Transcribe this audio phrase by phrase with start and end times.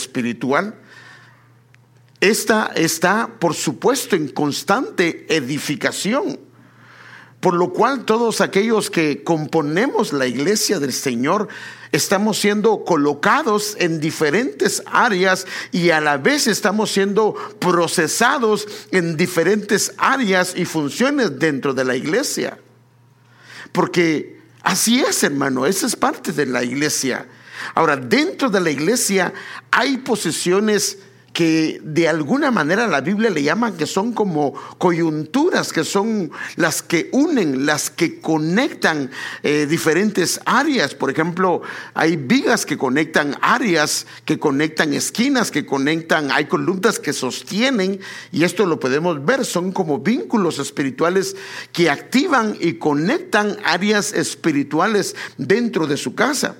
[0.00, 0.74] espiritual,
[2.20, 6.40] esta está, por supuesto, en constante edificación.
[7.40, 11.46] Por lo cual todos aquellos que componemos la iglesia del Señor
[11.92, 19.94] estamos siendo colocados en diferentes áreas y a la vez estamos siendo procesados en diferentes
[19.98, 22.58] áreas y funciones dentro de la iglesia.
[23.70, 27.28] Porque así es, hermano, esa es parte de la iglesia.
[27.74, 29.32] Ahora, dentro de la iglesia
[29.70, 30.98] hay posiciones
[31.38, 36.82] que de alguna manera la Biblia le llama que son como coyunturas, que son las
[36.82, 39.08] que unen, las que conectan
[39.44, 40.96] eh, diferentes áreas.
[40.96, 41.62] Por ejemplo,
[41.94, 48.00] hay vigas que conectan áreas, que conectan esquinas, que conectan, hay columnas que sostienen,
[48.32, 51.36] y esto lo podemos ver, son como vínculos espirituales
[51.72, 56.56] que activan y conectan áreas espirituales dentro de su casa.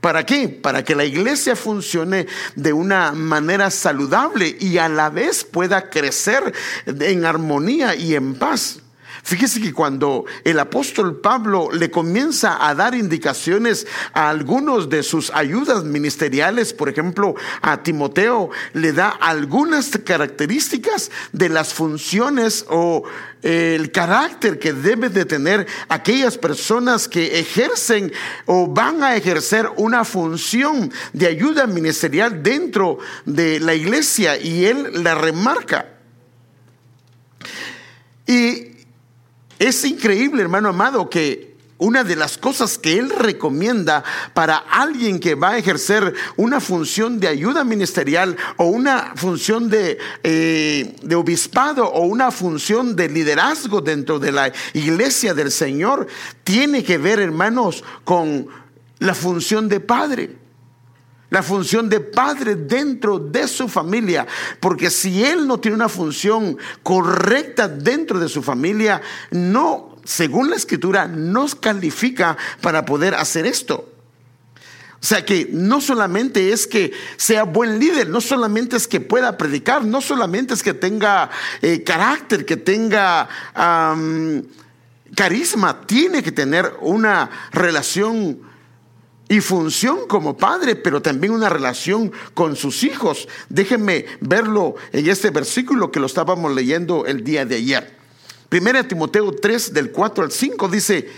[0.00, 0.48] ¿Para qué?
[0.48, 2.26] Para que la iglesia funcione
[2.56, 6.52] de una manera saludable y a la vez pueda crecer
[6.86, 8.81] en armonía y en paz.
[9.24, 15.30] Fíjese que cuando el apóstol Pablo le comienza a dar indicaciones a algunos de sus
[15.30, 23.04] ayudas ministeriales, por ejemplo, a Timoteo, le da algunas características de las funciones o
[23.44, 28.12] eh, el carácter que debe de tener aquellas personas que ejercen
[28.46, 35.04] o van a ejercer una función de ayuda ministerial dentro de la iglesia y él
[35.04, 35.86] la remarca.
[38.26, 38.71] Y
[39.62, 44.02] es increíble, hermano amado, que una de las cosas que él recomienda
[44.34, 49.98] para alguien que va a ejercer una función de ayuda ministerial o una función de,
[50.24, 56.08] eh, obispado o una función de liderazgo dentro de la iglesia del Señor,
[56.42, 58.48] tiene que ver, hermanos, con
[58.98, 60.41] la función de padre
[61.32, 64.26] la función de padre dentro de su familia.
[64.60, 70.56] Porque si él no tiene una función correcta dentro de su familia, no, según la
[70.56, 73.88] escritura, nos califica para poder hacer esto.
[75.00, 79.38] O sea que no solamente es que sea buen líder, no solamente es que pueda
[79.38, 81.30] predicar, no solamente es que tenga
[81.62, 83.26] eh, carácter, que tenga
[85.16, 88.51] carisma, tiene que tener una relación
[89.32, 93.26] y función como padre, pero también una relación con sus hijos.
[93.48, 97.96] Déjenme verlo en este versículo que lo estábamos leyendo el día de ayer.
[98.50, 101.08] Primera Timoteo 3 del 4 al 5 dice,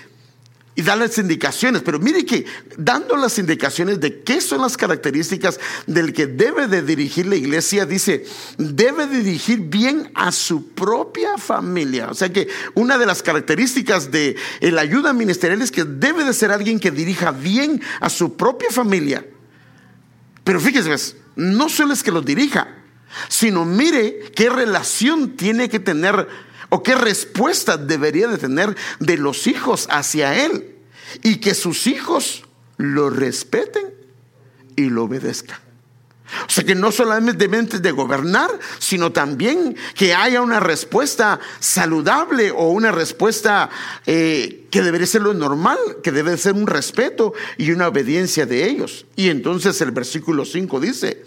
[0.77, 1.83] y da las indicaciones.
[1.83, 2.45] Pero mire que
[2.77, 7.87] dando las indicaciones de qué son las características del que debe de dirigir la iglesia,
[7.87, 8.25] dice,
[8.59, 12.09] debe dirigir bien a su propia familia.
[12.11, 16.35] O sea que una de las características de la ayuda ministerial es que debe de
[16.35, 19.25] ser alguien que dirija bien a su propia familia.
[20.43, 22.69] Pero fíjese, no solo es que los dirija,
[23.29, 26.29] sino mire qué relación tiene que tener
[26.75, 30.75] o qué respuesta debería de tener de los hijos hacia él
[31.23, 32.43] y que sus hijos
[32.79, 33.95] lo respeten
[34.75, 35.61] y lo obedezcan.
[36.49, 37.47] O sea que no solamente
[37.79, 43.71] de gobernar, sino también que haya una respuesta saludable o una respuesta
[44.05, 48.69] eh, que debería ser lo normal, que debe ser un respeto y una obediencia de
[48.69, 49.07] ellos.
[49.15, 51.23] Y entonces el versículo 5 dice,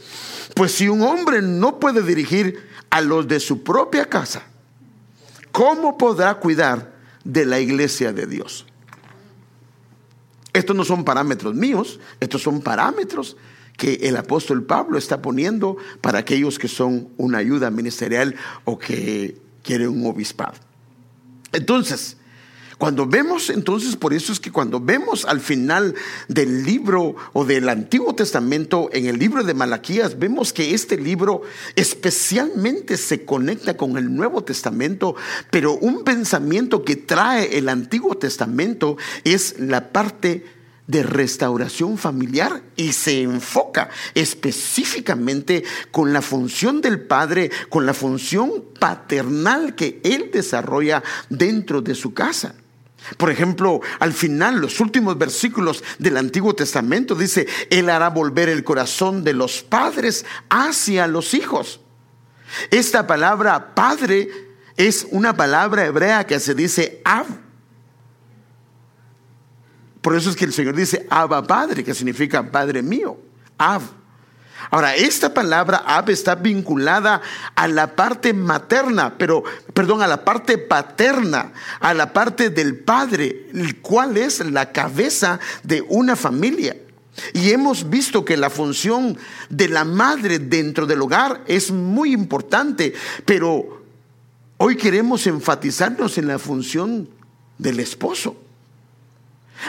[0.56, 4.46] pues si un hombre no puede dirigir a los de su propia casa,
[5.58, 8.68] ¿cómo podrá cuidar de la iglesia de Dios?
[10.54, 13.38] Estos no son parámetros míos, estos son parámetros
[13.76, 18.36] que el apóstol Pablo está poniendo para aquellos que son una ayuda ministerial
[18.66, 20.54] o que quieren un obispado.
[21.52, 22.18] Entonces,
[22.78, 25.96] cuando vemos, entonces, por eso es que cuando vemos al final
[26.28, 31.42] del libro o del Antiguo Testamento, en el libro de Malaquías, vemos que este libro
[31.76, 35.16] especialmente se conecta con el Nuevo Testamento,
[35.50, 40.46] pero un pensamiento que trae el Antiguo Testamento es la parte
[40.86, 48.66] de restauración familiar y se enfoca específicamente con la función del padre, con la función
[48.80, 52.54] paternal que él desarrolla dentro de su casa.
[53.16, 58.64] Por ejemplo, al final, los últimos versículos del Antiguo Testamento dice, Él hará volver el
[58.64, 61.80] corazón de los padres hacia los hijos.
[62.70, 64.30] Esta palabra padre
[64.76, 67.26] es una palabra hebrea que se dice ab.
[70.02, 73.18] Por eso es que el Señor dice Abba Padre, que significa Padre mío.
[73.58, 73.82] Ab.
[74.70, 77.22] Ahora, esta palabra ab está vinculada
[77.56, 79.44] a la parte materna, pero,
[79.74, 85.40] perdón, a la parte paterna, a la parte del padre, el cual es la cabeza
[85.64, 86.76] de una familia.
[87.34, 89.18] Y hemos visto que la función
[89.50, 92.94] de la madre dentro del hogar es muy importante,
[93.26, 93.84] pero
[94.58, 97.10] hoy queremos enfatizarnos en la función
[97.58, 98.47] del esposo.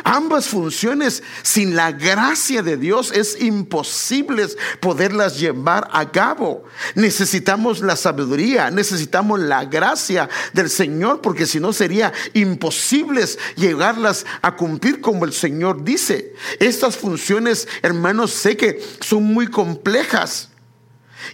[0.04, 4.46] Ambas funciones sin la gracia de Dios es imposible
[4.80, 6.64] poderlas llevar a cabo.
[6.94, 13.18] Necesitamos la sabiduría, necesitamos la gracia del Señor porque si no sería imposible
[13.56, 16.34] llegarlas a cumplir como el Señor dice.
[16.60, 20.47] Estas funciones, hermanos, sé que son muy complejas.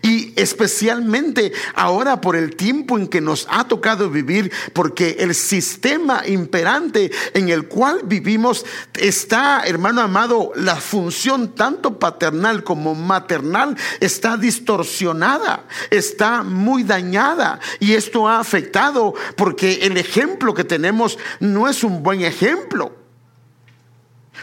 [0.03, 6.27] Y especialmente ahora por el tiempo en que nos ha tocado vivir, porque el sistema
[6.27, 8.65] imperante en el cual vivimos
[8.95, 17.61] está, hermano amado, la función tanto paternal como maternal está distorsionada, está muy dañada.
[17.81, 23.04] Y esto ha afectado porque el ejemplo que tenemos no es un buen ejemplo.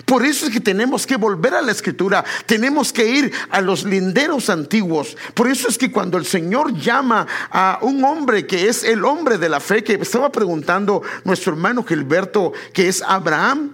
[0.06, 3.84] Por eso es que tenemos que volver a la escritura, tenemos que ir a los
[3.84, 5.18] linderos antiguos.
[5.34, 9.38] Por eso es que cuando el Señor llama a un hombre que es el hombre
[9.38, 13.74] de la fe, que estaba preguntando nuestro hermano Gilberto, que es Abraham,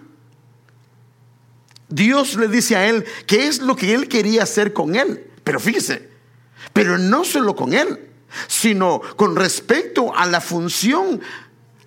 [1.89, 5.29] Dios le dice a él qué es lo que él quería hacer con él.
[5.43, 6.09] Pero fíjese,
[6.73, 8.09] pero no solo con él,
[8.47, 11.21] sino con respecto a la función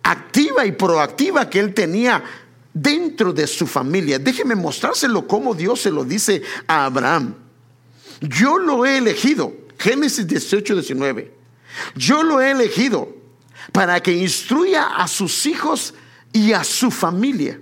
[0.03, 2.23] activa y proactiva que él tenía
[2.73, 4.19] dentro de su familia.
[4.19, 7.35] Déjeme mostrárselo como Dios se lo dice a Abraham.
[8.21, 11.35] Yo lo he elegido, Génesis 18, 19.
[11.97, 13.09] Yo lo he elegido
[13.73, 15.95] para que instruya a sus hijos
[16.33, 17.61] y a su familia.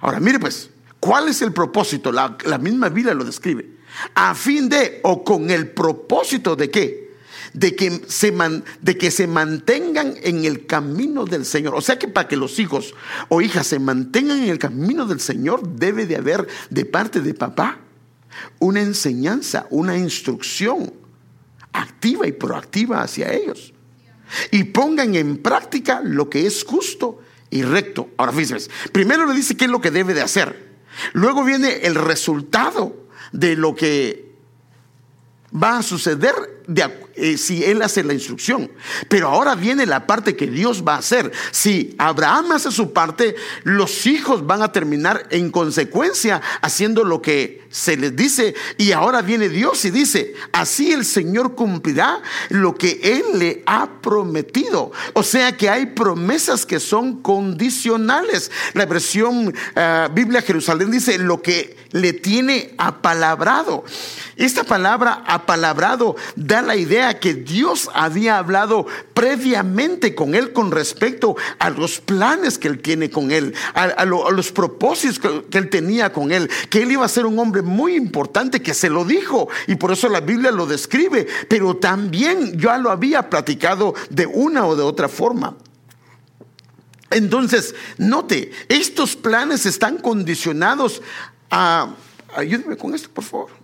[0.00, 0.70] Aquí mire pues,
[1.00, 2.12] ¿cuál es el propósito?
[2.12, 3.78] La, la misma Biblia lo describe.
[4.14, 7.07] A fin de, o con el propósito de qué?
[7.52, 8.34] De que, se
[8.80, 11.74] de que se mantengan en el camino del Señor.
[11.74, 12.94] O sea que para que los hijos
[13.28, 17.34] o hijas se mantengan en el camino del Señor, debe de haber de parte de
[17.34, 17.78] papá
[18.58, 20.92] una enseñanza, una instrucción
[21.72, 23.72] activa y proactiva hacia ellos.
[24.50, 27.20] Y pongan en práctica lo que es justo
[27.50, 28.10] y recto.
[28.16, 30.68] Ahora fíjense, primero le dice qué es lo que debe de hacer.
[31.12, 34.34] Luego viene el resultado de lo que
[35.54, 36.57] va a suceder
[37.14, 38.70] eh, si él hace la instrucción.
[39.08, 41.32] Pero ahora viene la parte que Dios va a hacer.
[41.50, 43.34] Si Abraham hace su parte,
[43.64, 48.54] los hijos van a terminar en consecuencia haciendo lo que se les dice.
[48.76, 52.20] Y ahora viene Dios y dice, así el Señor cumplirá
[52.50, 54.92] lo que Él le ha prometido.
[55.14, 58.50] O sea que hay promesas que son condicionales.
[58.74, 63.84] La versión eh, Biblia Jerusalén dice lo que le tiene apalabrado.
[64.36, 71.36] Esta palabra apalabrado da la idea que Dios había hablado previamente con él con respecto
[71.58, 76.32] a los planes que él tiene con él, a, los propósitos que, él tenía con
[76.32, 79.76] él, que él iba a ser un hombre muy importante, que se lo dijo y
[79.76, 84.76] por eso la Biblia lo describe, pero también ya lo había platicado de una o
[84.76, 85.56] de otra forma.
[87.10, 91.02] Entonces, note, estos planes están condicionados
[91.50, 91.94] a...
[92.36, 93.57] Ayúdeme con esto, por favor.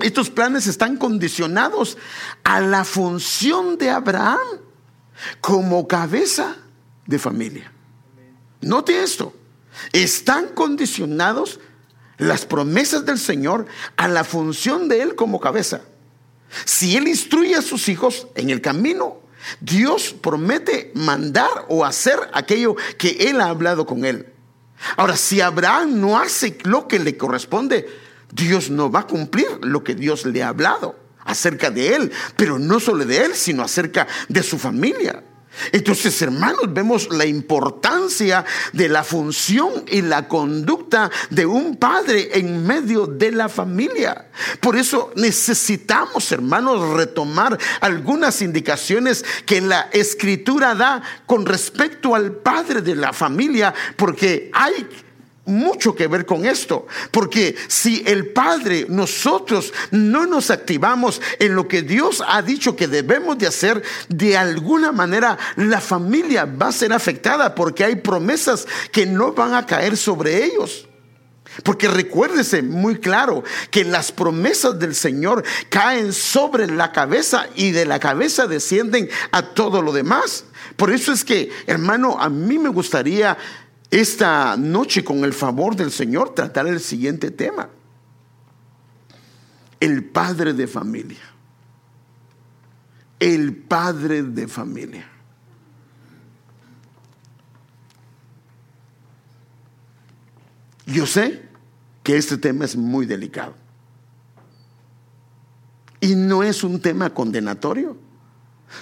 [0.00, 1.98] Estos planes están condicionados
[2.44, 4.38] a la función de Abraham
[5.40, 6.56] como cabeza
[7.06, 7.72] de familia.
[8.60, 9.34] Note esto.
[9.92, 11.60] Están condicionados
[12.16, 13.66] las promesas del Señor
[13.96, 15.82] a la función de Él como cabeza.
[16.64, 19.18] Si Él instruye a sus hijos en el camino,
[19.60, 24.32] Dios promete mandar o hacer aquello que Él ha hablado con Él.
[24.96, 27.88] Ahora, si Abraham no hace lo que le corresponde,
[28.32, 32.58] Dios no va a cumplir lo que Dios le ha hablado acerca de él, pero
[32.58, 35.22] no solo de él, sino acerca de su familia.
[35.72, 42.66] Entonces, hermanos, vemos la importancia de la función y la conducta de un padre en
[42.66, 44.30] medio de la familia.
[44.60, 52.80] Por eso necesitamos, hermanos, retomar algunas indicaciones que la escritura da con respecto al padre
[52.80, 54.86] de la familia, porque hay
[55.48, 61.66] mucho que ver con esto, porque si el Padre, nosotros no nos activamos en lo
[61.66, 66.72] que Dios ha dicho que debemos de hacer, de alguna manera la familia va a
[66.72, 70.88] ser afectada porque hay promesas que no van a caer sobre ellos.
[71.62, 77.84] Porque recuérdese muy claro que las promesas del Señor caen sobre la cabeza y de
[77.84, 80.44] la cabeza descienden a todo lo demás.
[80.76, 83.36] Por eso es que, hermano, a mí me gustaría
[83.90, 87.70] esta noche, con el favor del Señor, tratar el siguiente tema.
[89.80, 91.22] El padre de familia.
[93.18, 95.08] El padre de familia.
[100.86, 101.48] Yo sé
[102.02, 103.54] que este tema es muy delicado.
[106.00, 107.96] Y no es un tema condenatorio,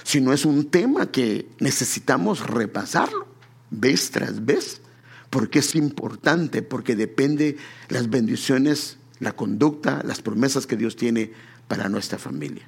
[0.03, 3.27] sino es un tema que necesitamos repasarlo
[3.69, 4.81] vez tras vez,
[5.29, 7.57] porque es importante, porque depende
[7.89, 11.31] las bendiciones, la conducta, las promesas que Dios tiene
[11.67, 12.67] para nuestra familia.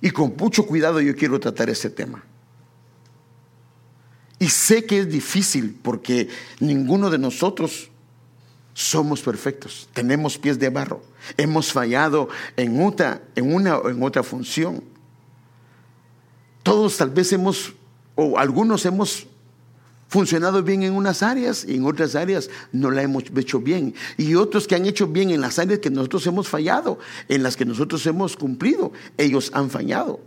[0.00, 2.22] Y con mucho cuidado yo quiero tratar este tema.
[4.38, 6.28] Y sé que es difícil porque
[6.60, 7.90] ninguno de nosotros
[8.72, 11.02] somos perfectos, tenemos pies de barro,
[11.36, 14.84] hemos fallado en otra, en una o en otra función.
[16.62, 17.74] Todos tal vez hemos,
[18.20, 19.28] o algunos hemos
[20.08, 23.94] funcionado bien en unas áreas y en otras áreas no la hemos hecho bien.
[24.16, 26.98] Y otros que han hecho bien en las áreas que nosotros hemos fallado,
[27.28, 30.18] en las que nosotros hemos cumplido, ellos han fallado.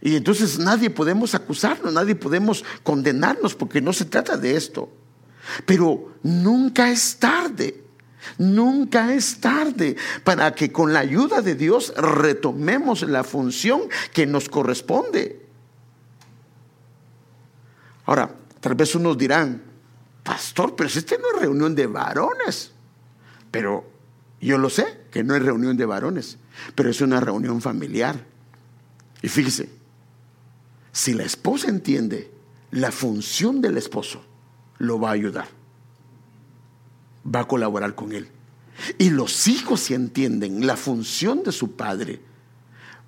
[0.00, 4.88] Y entonces nadie podemos acusarnos, nadie podemos condenarnos porque no se trata de esto.
[5.66, 7.84] Pero nunca es tarde,
[8.38, 13.82] nunca es tarde para que con la ayuda de Dios retomemos la función
[14.14, 15.49] que nos corresponde.
[18.06, 19.62] Ahora, tal vez unos dirán,
[20.22, 22.72] pastor, pero si esta no es reunión de varones.
[23.50, 23.84] Pero
[24.40, 26.38] yo lo sé, que no es reunión de varones,
[26.74, 28.24] pero es una reunión familiar.
[29.22, 29.68] Y fíjese,
[30.92, 32.30] si la esposa entiende
[32.70, 34.24] la función del esposo,
[34.78, 35.48] lo va a ayudar.
[37.24, 38.28] Va a colaborar con él.
[38.98, 42.20] Y los hijos si entienden la función de su padre,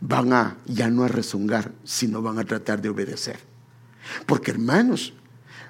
[0.01, 3.52] van a ya no a rezongar, sino van a tratar de obedecer.
[4.27, 5.13] Porque hermanos,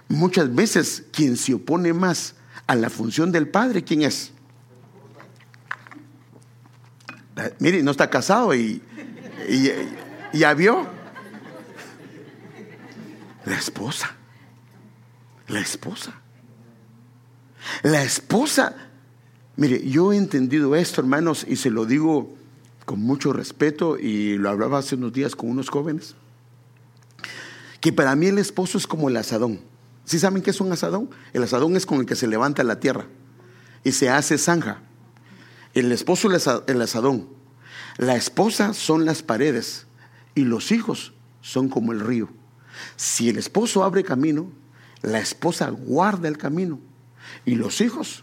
[0.09, 2.35] muchas veces quien se opone más
[2.67, 4.33] a la función del padre, ¿quién es?
[7.37, 8.83] Eh, mire, no está casado y,
[9.49, 10.87] y ya vio.
[13.45, 14.15] La esposa.
[15.49, 16.15] La esposa.
[17.83, 18.75] La esposa.
[19.57, 22.35] Mire, yo he entendido esto, hermanos, y se lo digo
[22.85, 26.17] con mucho respeto, y lo hablaba hace unos días con unos jóvenes,
[27.83, 29.61] que para mí el esposo es como el asadón.
[30.05, 31.11] ¿Sí saben qué es un asadón?
[31.33, 33.07] El asadón es con el que se levanta la tierra
[33.83, 34.83] y se hace zanja.
[35.75, 37.29] El esposo es el asadón.
[37.99, 39.87] La esposa son las paredes
[40.37, 42.29] y los hijos son como el río.
[42.95, 44.53] Si el esposo abre camino,
[45.03, 46.79] la esposa guarda el camino
[47.45, 48.23] y los hijos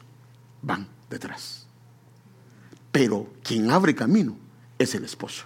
[0.61, 1.67] van detrás.
[2.93, 4.37] Pero quien abre camino
[4.77, 5.43] es el esposo.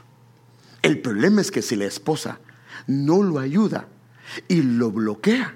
[0.83, 2.37] El problema es que si la esposa
[2.85, 3.87] no lo ayuda
[4.47, 5.55] y lo bloquea,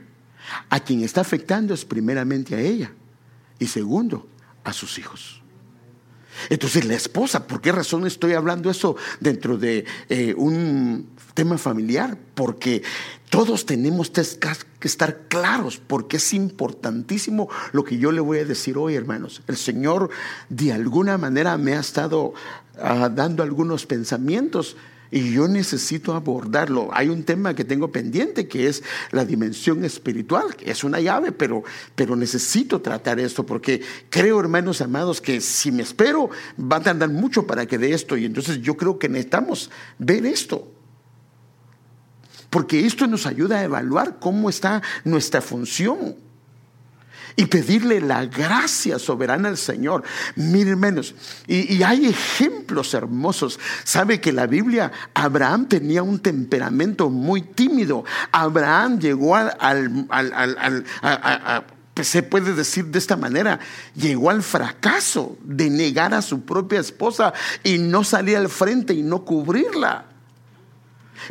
[0.69, 2.91] a quien está afectando es primeramente a ella
[3.59, 4.27] y segundo
[4.63, 5.41] a sus hijos.
[6.49, 12.17] Entonces la esposa, ¿por qué razón estoy hablando eso dentro de eh, un tema familiar?
[12.35, 12.83] Porque
[13.29, 18.77] todos tenemos que estar claros porque es importantísimo lo que yo le voy a decir
[18.77, 19.41] hoy, hermanos.
[19.47, 20.09] El Señor
[20.49, 22.33] de alguna manera me ha estado
[22.79, 24.77] ah, dando algunos pensamientos
[25.11, 26.89] y yo necesito abordarlo.
[26.91, 31.63] Hay un tema que tengo pendiente que es la dimensión espiritual, es una llave, pero,
[31.95, 37.09] pero necesito tratar esto porque creo, hermanos amados, que si me espero, va a tardar
[37.09, 38.17] mucho para que de esto.
[38.17, 40.71] Y entonces yo creo que necesitamos ver esto.
[42.49, 46.26] Porque esto nos ayuda a evaluar cómo está nuestra función
[47.39, 50.03] y pedirle la gracia soberana al Señor.
[50.35, 51.13] Miren menos,
[51.45, 53.59] y, hay ejemplos hermosos.
[53.83, 58.03] Sabe que la Biblia, Abraham tenía un temperamento muy tímido.
[58.31, 59.55] Abraham llegó al,
[60.09, 60.85] al,
[62.01, 63.59] se puede decir de esta manera,
[63.95, 69.03] llegó al fracaso de negar a su propia esposa y no salir al frente y
[69.03, 70.06] no cubrirla.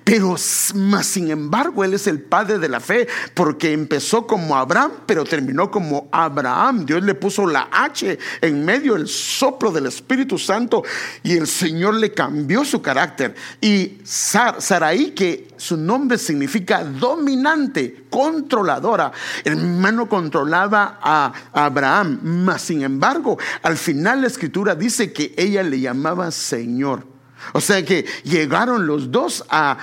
[0.05, 0.37] Pero
[0.75, 5.25] más sin embargo, Él es el padre de la fe, porque empezó como Abraham, pero
[5.25, 6.87] terminó como Abraham.
[6.87, 10.83] Dios le puso la H en medio del soplo del Espíritu Santo
[11.23, 13.35] y el Señor le cambió su carácter.
[13.61, 19.12] Y Sarai, que su nombre significa dominante, controladora,
[19.45, 22.21] hermano controlaba a Abraham.
[22.23, 27.16] Mas sin embargo, al final la escritura dice que ella le llamaba Señor.
[27.53, 29.79] O sea que llegaron los dos a,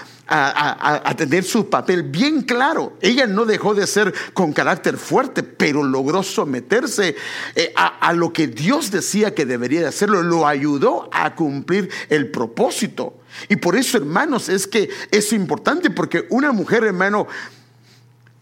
[1.18, 2.98] tener su papel bien claro.
[3.02, 7.16] Ella no dejó de ser con carácter fuerte, pero logró someterse
[7.56, 10.24] eh, a, lo que Dios decía que debería de hacerlo.
[10.24, 13.20] Lo ayudó a cumplir el propósito.
[13.50, 17.28] Y por eso, hermanos, es que es importante porque una mujer, hermano,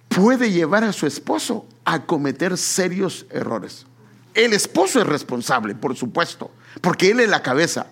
[0.08, 3.86] puede llevar a su esposo a cometer serios errores.
[4.34, 7.88] El esposo es responsable, por supuesto, porque él es la cabeza.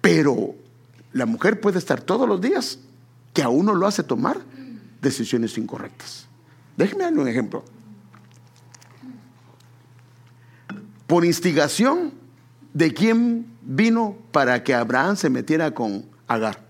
[0.00, 0.54] Pero
[1.12, 2.78] la mujer puede estar todos los días
[3.32, 4.38] que a uno lo hace tomar
[5.00, 6.26] decisiones incorrectas.
[6.76, 7.64] Déjeme darle un ejemplo.
[11.08, 12.12] por instigación
[12.74, 16.60] de quién vino para que Abraham se metiera con Agar.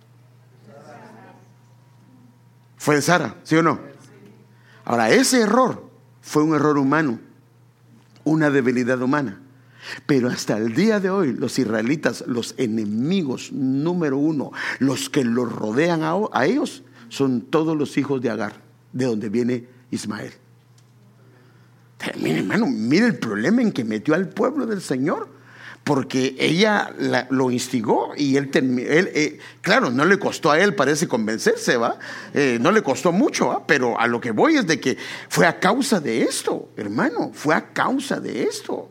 [2.77, 3.81] Fue de Sara, ¿sí o no?
[4.85, 5.91] Ahora, ese error
[6.23, 7.19] fue un error humano,
[8.25, 9.41] una debilidad humana.
[10.07, 15.51] Pero hasta el día de hoy, los israelitas, los enemigos número uno, los que los
[15.53, 18.61] rodean a, ellos, son todos los hijos de Agar,
[18.93, 20.33] de donde viene Ismael.
[22.21, 25.39] Mire, hermano, mire el problema en que metió al pueblo del Señor
[25.89, 26.95] porque ella
[27.31, 31.99] lo instigó y él, él eh, claro, no le costó a él, parece convencerse, ¿va?
[32.35, 34.99] Eh, no le costó mucho, pero a lo que voy es de que
[35.31, 38.91] fue a causa de esto, hermano, fue a causa de esto.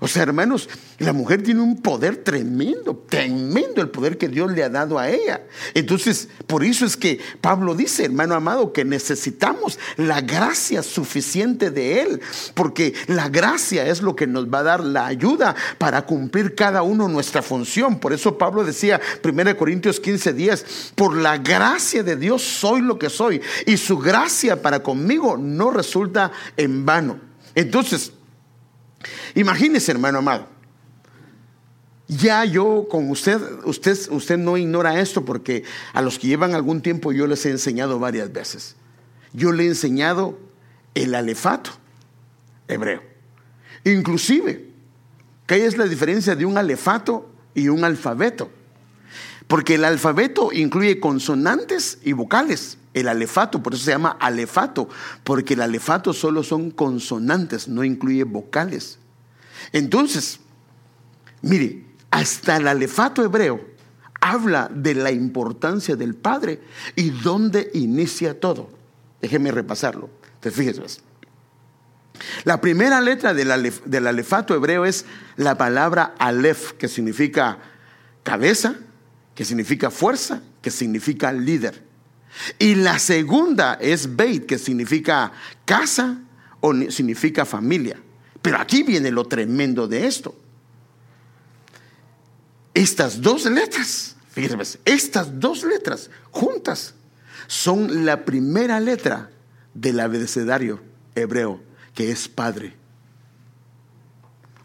[0.00, 4.62] O sea, hermanos, la mujer tiene un poder tremendo, tremendo el poder que Dios le
[4.62, 5.42] ha dado a ella.
[5.74, 12.02] Entonces, por eso es que Pablo dice, hermano amado, que necesitamos la gracia suficiente de
[12.02, 12.20] Él,
[12.54, 16.82] porque la gracia es lo que nos va a dar la ayuda para cumplir cada
[16.82, 17.98] uno nuestra función.
[17.98, 22.98] Por eso Pablo decía, 1 Corintios 15, 10, por la gracia de Dios soy lo
[22.98, 27.20] que soy, y su gracia para conmigo no resulta en vano.
[27.54, 28.12] Entonces,
[29.34, 30.48] Imagínese, hermano amado.
[32.08, 36.80] Ya yo con usted, usted, usted no ignora esto porque a los que llevan algún
[36.80, 38.76] tiempo yo les he enseñado varias veces.
[39.32, 40.38] Yo le he enseñado
[40.94, 41.70] el alefato
[42.68, 43.02] hebreo.
[43.84, 44.70] Inclusive,
[45.46, 48.50] ¿qué es la diferencia de un alefato y un alfabeto?
[49.46, 52.75] Porque el alfabeto incluye consonantes y vocales.
[52.96, 54.88] El alefato, por eso se llama alefato,
[55.22, 58.98] porque el alefato solo son consonantes, no incluye vocales.
[59.70, 60.40] Entonces,
[61.42, 63.60] mire, hasta el alefato hebreo
[64.18, 66.62] habla de la importancia del Padre
[66.94, 68.70] y dónde inicia todo.
[69.20, 70.08] Déjeme repasarlo.
[70.40, 70.82] Te fíjese.
[72.44, 75.04] La primera letra del alefato hebreo es
[75.36, 77.58] la palabra alef, que significa
[78.22, 78.76] cabeza,
[79.34, 81.84] que significa fuerza, que significa líder.
[82.58, 85.32] Y la segunda es Beit, que significa
[85.64, 86.18] casa
[86.60, 88.00] o significa familia.
[88.42, 90.34] Pero aquí viene lo tremendo de esto.
[92.74, 96.94] Estas dos letras, fíjense, estas dos letras juntas
[97.46, 99.30] son la primera letra
[99.72, 100.80] del abecedario
[101.14, 101.60] hebreo,
[101.94, 102.74] que es Padre.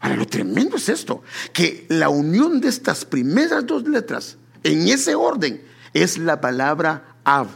[0.00, 5.14] Ahora, lo tremendo es esto, que la unión de estas primeras dos letras, en ese
[5.14, 5.62] orden,
[5.94, 7.48] es la palabra Ab,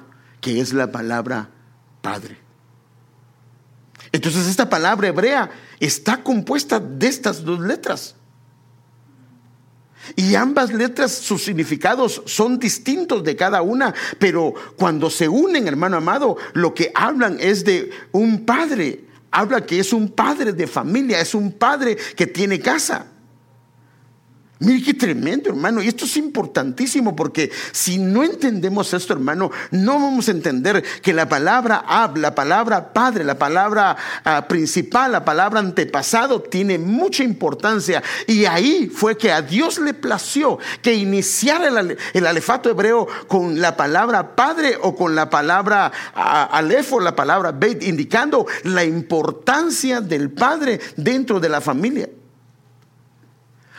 [0.47, 1.51] que es la palabra
[2.01, 2.39] Padre.
[4.13, 8.15] Entonces esta palabra hebrea está compuesta de estas dos letras.
[10.15, 15.97] Y ambas letras, sus significados son distintos de cada una, pero cuando se unen, hermano
[15.97, 19.05] amado, lo que hablan es de un padre.
[19.33, 23.05] Habla que es un padre de familia, es un padre que tiene casa.
[24.59, 25.83] Mire qué tremendo, hermano.
[25.83, 31.13] Y esto es importantísimo porque si no entendemos esto, hermano, no vamos a entender que
[31.13, 37.23] la palabra ab, la palabra padre, la palabra ah, principal, la palabra antepasado tiene mucha
[37.23, 38.03] importancia.
[38.27, 41.69] Y ahí fue que a Dios le plació que iniciara
[42.15, 47.15] el, alefato hebreo con la palabra padre o con la palabra uh, alef o la
[47.15, 52.09] palabra beit, indicando la importancia del padre dentro de la familia.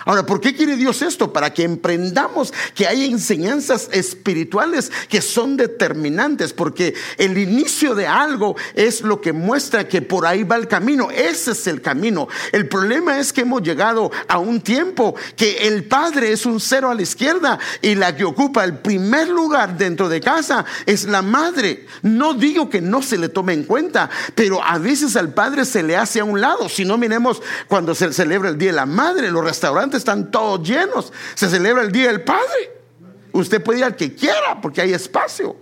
[0.08, 1.34] Ahora, ¿por qué quiere Dios esto?
[1.34, 8.56] Para que emprendamos que hay enseñanzas espirituales que son determinantes, porque el inicio de algo
[8.74, 11.12] es lo que muestra que por ahí va el camino.
[11.12, 12.30] Ese es el camino.
[12.54, 16.90] El problema es que hemos llegado a un tiempo que el padre es un cero
[16.90, 21.22] a la izquierda y la que ocupa el primer lugar dentro de casa es la
[21.22, 21.86] madre.
[22.02, 25.84] No digo que no se le tome en cuenta, pero a veces al padre se
[25.84, 26.70] le hace a un lado.
[26.70, 30.68] Si no miremos cuando se celebra el Día de la Madre, los restaurantes están todos
[30.68, 31.12] llenos.
[31.36, 32.82] Se celebra el Día del Padre.
[33.34, 35.56] Usted puede ir al que quiera porque hay espacio.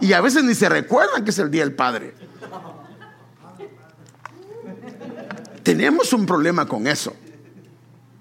[0.00, 2.14] Y a veces ni se recuerdan que es el Día del Padre.
[5.62, 7.14] Tenemos un problema con eso.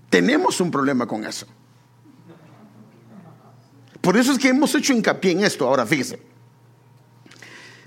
[0.09, 1.47] Tenemos un problema con eso.
[4.01, 5.67] Por eso es que hemos hecho hincapié en esto.
[5.67, 6.21] Ahora fíjese.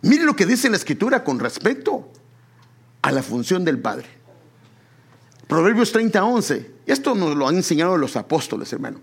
[0.03, 2.11] Mire lo que dice la escritura con respecto
[3.03, 4.22] a la función del Padre.
[5.47, 6.71] Proverbios 30, 11.
[6.87, 9.01] Esto nos lo han enseñado los apóstoles, hermano.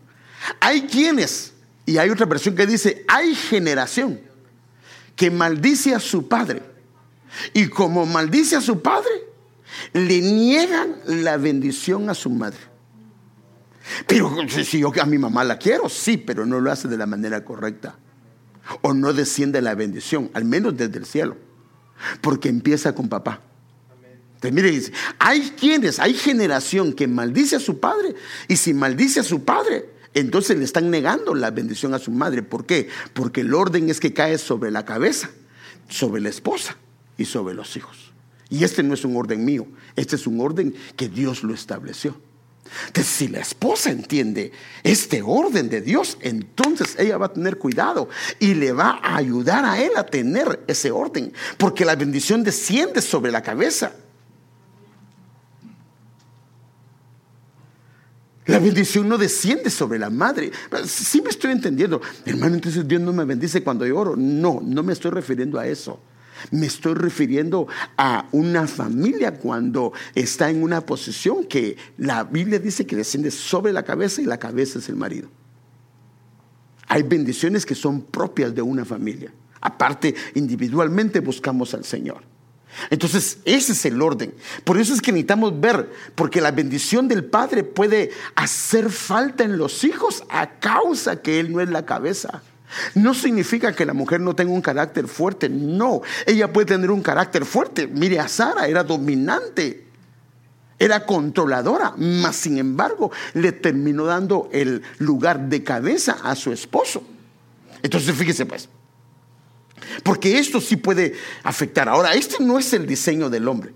[0.60, 1.54] Hay quienes,
[1.86, 4.20] y hay otra versión que dice, hay generación
[5.16, 6.64] que maldice a su padre.
[7.54, 9.10] Y como maldice a su padre,
[9.94, 12.60] le niegan la bendición a su madre.
[14.08, 17.06] Pero si yo a mi mamá la quiero, sí, pero no lo hace de la
[17.06, 17.98] manera correcta.
[18.82, 21.38] O no desciende la bendición, al menos desde el cielo.
[22.22, 23.42] Porque empieza con papá.
[24.42, 28.16] Entonces, mire, hay quienes, hay generación que maldice a su padre
[28.48, 32.42] y si maldice a su padre, entonces le están negando la bendición a su madre.
[32.42, 32.88] ¿Por qué?
[33.14, 35.30] Porque el orden es que cae sobre la cabeza,
[35.90, 36.78] sobre la esposa
[37.18, 38.14] y sobre los hijos.
[38.50, 42.16] Y este no es un orden mío, este es un orden que Dios lo estableció.
[42.88, 48.08] Entonces, si la esposa entiende este orden de Dios, entonces ella va a tener cuidado
[48.40, 53.02] y le va a ayudar a él a tener ese orden, porque la bendición desciende
[53.02, 53.92] sobre la cabeza.
[58.50, 60.52] La bendición no desciende sobre la madre.
[60.86, 62.02] Sí me estoy entendiendo.
[62.26, 64.16] Hermano, entonces Dios no me bendice cuando yo oro.
[64.18, 66.00] No, no me estoy refiriendo a eso.
[66.50, 72.88] Me estoy refiriendo a una familia cuando está en una posición que la Biblia dice
[72.88, 75.30] que desciende sobre la cabeza y la cabeza es el marido.
[76.88, 79.32] Hay bendiciones que son propias de una familia.
[79.62, 82.24] Aparte, individualmente buscamos al Señor.
[82.90, 84.34] Entonces, ese es el orden.
[84.64, 89.58] Por eso es que necesitamos ver, porque la bendición del Padre puede hacer falta en
[89.58, 92.44] los hijos a causa que Él no es la cabeza.
[92.94, 96.02] No significa que la mujer no tenga un carácter fuerte, no.
[96.26, 97.88] Ella puede tener un carácter fuerte.
[97.88, 99.86] Mire a Sara, era dominante,
[100.78, 107.04] era controladora, mas sin embargo le terminó dando el lugar de cabeza a su esposo.
[107.82, 108.70] Entonces fíjese pues,
[110.04, 111.90] porque esto sí puede afectar.
[111.90, 113.74] Ahora, este no es el diseño del hombre.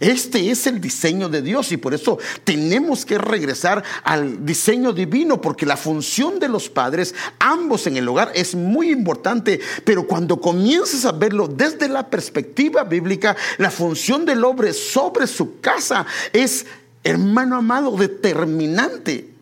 [0.00, 5.40] Este es el diseño de Dios y por eso tenemos que regresar al diseño divino
[5.40, 9.60] porque la función de los padres, ambos en el hogar, es muy importante.
[9.84, 15.60] Pero cuando comienzas a verlo desde la perspectiva bíblica, la función del hombre sobre su
[15.60, 16.66] casa es,
[17.02, 19.35] hermano amado, determinante.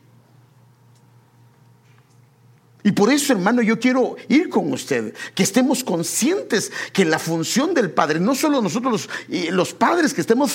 [2.87, 7.73] Y por eso, hermano, yo quiero ir con usted, que estemos conscientes que la función
[7.73, 10.53] del Padre, no solo nosotros los, los padres, que estemos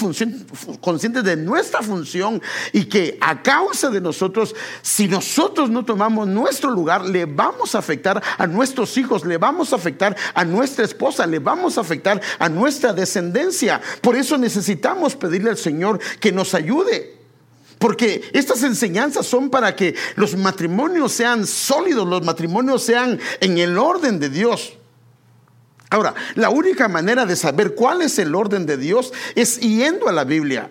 [0.79, 2.39] conscientes de nuestra función
[2.71, 7.79] y que a causa de nosotros, si nosotros no tomamos nuestro lugar, le vamos a
[7.79, 12.21] afectar a nuestros hijos, le vamos a afectar a nuestra esposa, le vamos a afectar
[12.37, 13.81] a nuestra descendencia.
[14.01, 17.18] Por eso necesitamos pedirle al Señor que nos ayude.
[17.79, 23.77] Porque estas enseñanzas son para que los matrimonios sean sólidos, los matrimonios sean en el
[23.77, 24.77] orden de Dios.
[25.89, 30.11] Ahora, la única manera de saber cuál es el orden de Dios es yendo a
[30.11, 30.69] la Biblia.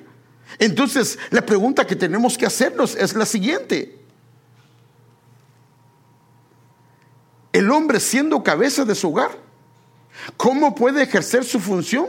[0.59, 3.99] Entonces, la pregunta que tenemos que hacernos es la siguiente.
[7.53, 9.31] El hombre siendo cabeza de su hogar,
[10.37, 12.07] ¿cómo puede ejercer su función?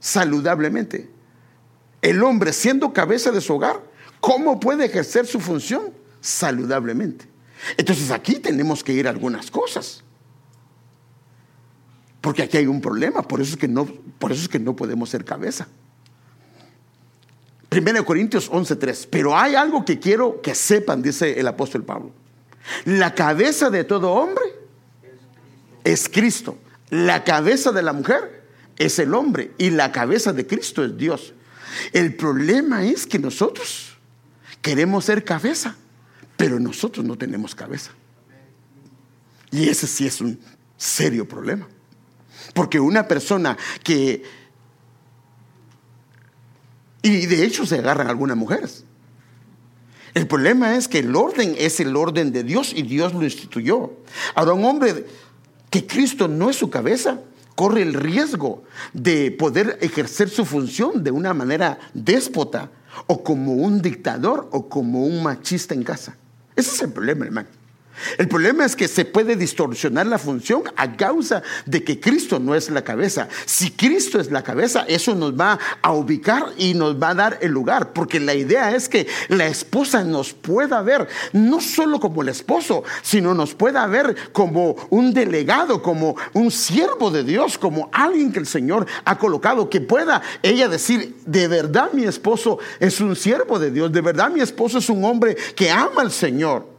[0.00, 1.10] Saludablemente.
[2.00, 3.91] El hombre siendo cabeza de su hogar,
[4.22, 5.92] ¿Cómo puede ejercer su función?
[6.20, 7.26] Saludablemente.
[7.76, 10.04] Entonces aquí tenemos que ir a algunas cosas.
[12.20, 13.84] Porque aquí hay un problema, por eso es que no,
[14.20, 15.66] por eso es que no podemos ser cabeza.
[17.68, 19.08] 1 Corintios 11:3.
[19.10, 22.12] Pero hay algo que quiero que sepan, dice el apóstol Pablo.
[22.84, 24.44] La cabeza de todo hombre
[25.82, 26.58] es Cristo.
[26.90, 28.44] La cabeza de la mujer
[28.78, 29.50] es el hombre.
[29.58, 31.34] Y la cabeza de Cristo es Dios.
[31.92, 33.91] El problema es que nosotros
[34.62, 35.76] Queremos ser cabeza,
[36.36, 37.90] pero nosotros no tenemos cabeza.
[39.50, 40.40] Y ese sí es un
[40.76, 41.68] serio problema.
[42.54, 44.22] Porque una persona que...
[47.02, 48.84] Y de hecho se agarran algunas mujeres.
[50.14, 53.92] El problema es que el orden es el orden de Dios y Dios lo instituyó.
[54.34, 55.06] Ahora un hombre
[55.70, 57.18] que Cristo no es su cabeza,
[57.56, 62.70] corre el riesgo de poder ejercer su función de una manera déspota
[63.06, 66.16] o como un dictador o como un machista en casa.
[66.56, 67.48] Ese es el problema, hermano.
[68.18, 72.54] El problema es que se puede distorsionar la función a causa de que Cristo no
[72.54, 73.28] es la cabeza.
[73.46, 77.38] Si Cristo es la cabeza, eso nos va a ubicar y nos va a dar
[77.40, 82.22] el lugar, porque la idea es que la esposa nos pueda ver no solo como
[82.22, 87.90] el esposo, sino nos pueda ver como un delegado, como un siervo de Dios, como
[87.92, 93.00] alguien que el Señor ha colocado, que pueda ella decir, de verdad mi esposo es
[93.00, 96.71] un siervo de Dios, de verdad mi esposo es un hombre que ama al Señor.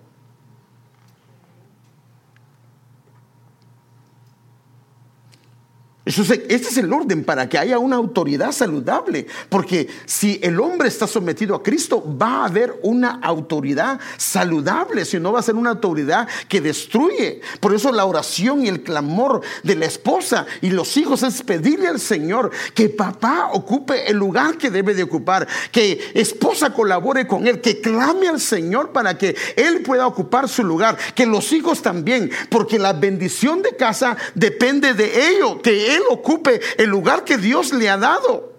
[6.21, 11.07] Este es el orden para que haya una autoridad saludable, porque si el hombre está
[11.07, 15.71] sometido a Cristo, va a haber una autoridad saludable, si no va a ser una
[15.71, 17.41] autoridad que destruye.
[17.59, 21.87] Por eso la oración y el clamor de la esposa y los hijos es pedirle
[21.87, 27.47] al Señor que papá ocupe el lugar que debe de ocupar, que esposa colabore con
[27.47, 31.81] él, que clame al Señor para que él pueda ocupar su lugar, que los hijos
[31.81, 37.37] también, porque la bendición de casa depende de ello, que él ocupe el lugar que
[37.37, 38.53] Dios le ha dado.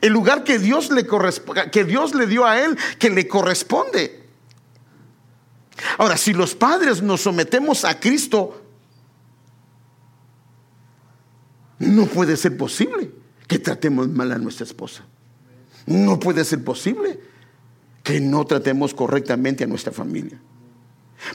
[0.00, 1.06] el lugar que Dios le
[1.70, 4.24] que Dios le dio a él, que le corresponde.
[5.98, 8.62] Ahora, si los padres nos sometemos a Cristo,
[11.78, 13.10] no puede ser posible
[13.46, 15.04] que tratemos mal a nuestra esposa.
[15.86, 17.20] No puede ser posible
[18.02, 20.40] que no tratemos correctamente a nuestra familia.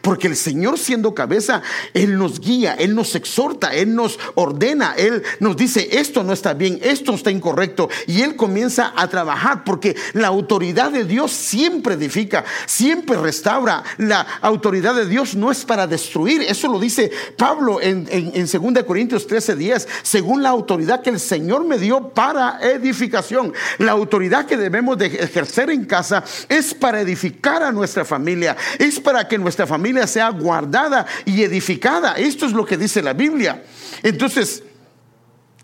[0.01, 1.61] Porque el Señor siendo cabeza,
[1.93, 6.53] Él nos guía, Él nos exhorta, Él nos ordena, Él nos dice, esto no está
[6.53, 7.89] bien, esto está incorrecto.
[8.07, 13.83] Y Él comienza a trabajar porque la autoridad de Dios siempre edifica, siempre restaura.
[13.97, 16.41] La autoridad de Dios no es para destruir.
[16.41, 19.87] Eso lo dice Pablo en, en, 2 Corintios 13, 10.
[20.03, 23.53] Según la autoridad que el Señor me dio para edificación.
[23.77, 28.55] La autoridad que debemos de ejercer en casa es para edificar a nuestra familia.
[28.77, 32.15] Es para que nuestra familia familia sea guardada y edificada.
[32.15, 33.63] Esto es lo que dice la Biblia.
[34.03, 34.61] Entonces,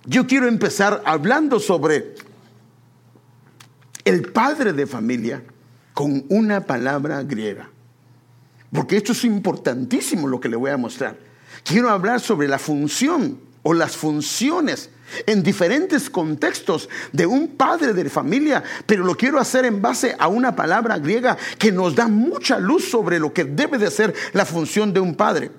[0.06, 2.16] yo quiero empezar hablando sobre
[4.06, 5.44] el padre de familia
[5.94, 7.70] con una palabra griega.
[8.72, 11.18] Porque esto es importantísimo lo que le voy a mostrar.
[11.66, 14.92] Quiero hablar sobre la función o las funciones
[15.26, 20.28] en diferentes contextos de un padre de familia, pero lo quiero hacer en base a
[20.28, 24.46] una palabra griega que nos da mucha luz sobre lo que debe de ser la
[24.46, 25.52] función de un padre.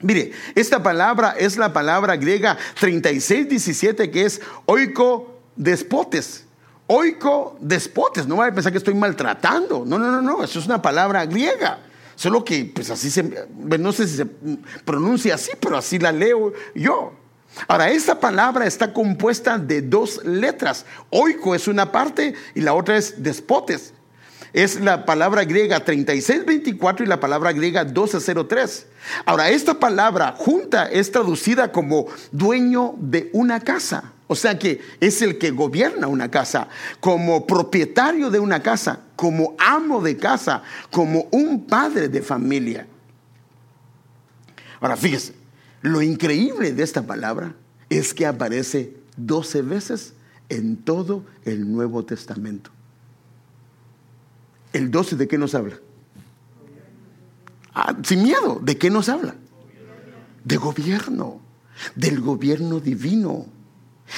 [0.00, 6.44] Mire, esta palabra es la palabra griega 3617 que es oiko despotes.
[6.86, 9.84] Oiko despotes, no vaya a pensar que estoy maltratando.
[9.84, 11.80] No, no, no, no, eso es una palabra griega.
[12.14, 14.26] Solo que, pues así se, no sé si se
[14.84, 17.12] pronuncia así, pero así la leo yo.
[17.66, 20.86] Ahora, esta palabra está compuesta de dos letras.
[21.10, 23.94] Oiko es una parte y la otra es despotes.
[24.52, 28.86] Es la palabra griega 3624 y la palabra griega 1203.
[29.26, 34.12] Ahora, esta palabra junta es traducida como dueño de una casa.
[34.26, 36.68] O sea que es el que gobierna una casa,
[37.00, 42.86] como propietario de una casa, como amo de casa, como un padre de familia.
[44.80, 45.34] Ahora, fíjese,
[45.82, 47.54] lo increíble de esta palabra
[47.88, 50.14] es que aparece 12 veces
[50.48, 52.70] en todo el Nuevo Testamento.
[54.72, 55.78] ¿El 12 de qué nos habla?
[57.74, 59.36] Ah, sin miedo, ¿de qué nos habla?
[60.44, 61.40] De gobierno,
[61.94, 63.46] del gobierno divino.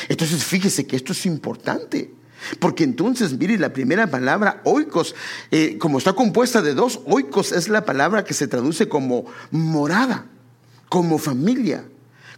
[0.08, 2.14] Entonces fíjese que esto es importante.
[2.58, 5.14] Porque entonces, mire, la primera palabra, oikos,
[5.50, 10.24] eh, como está compuesta de dos, oikos es la palabra que se traduce como morada
[10.90, 11.85] como familia,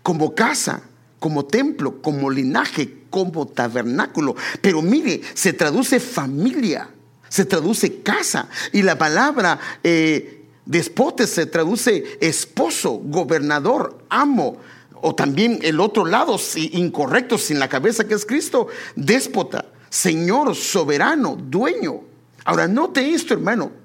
[0.02, 0.82] como casa,
[1.18, 4.36] como templo, como linaje, como tabernáculo.
[4.60, 6.88] Pero mire, se traduce familia,
[7.28, 8.48] se traduce casa.
[8.72, 14.58] Y la palabra eh, despote se traduce esposo, gobernador, amo.
[15.00, 21.36] O también el otro lado, incorrecto, sin la cabeza que es Cristo, déspota, señor, soberano,
[21.40, 22.02] dueño.
[22.44, 23.81] Ahora, note esto, hermano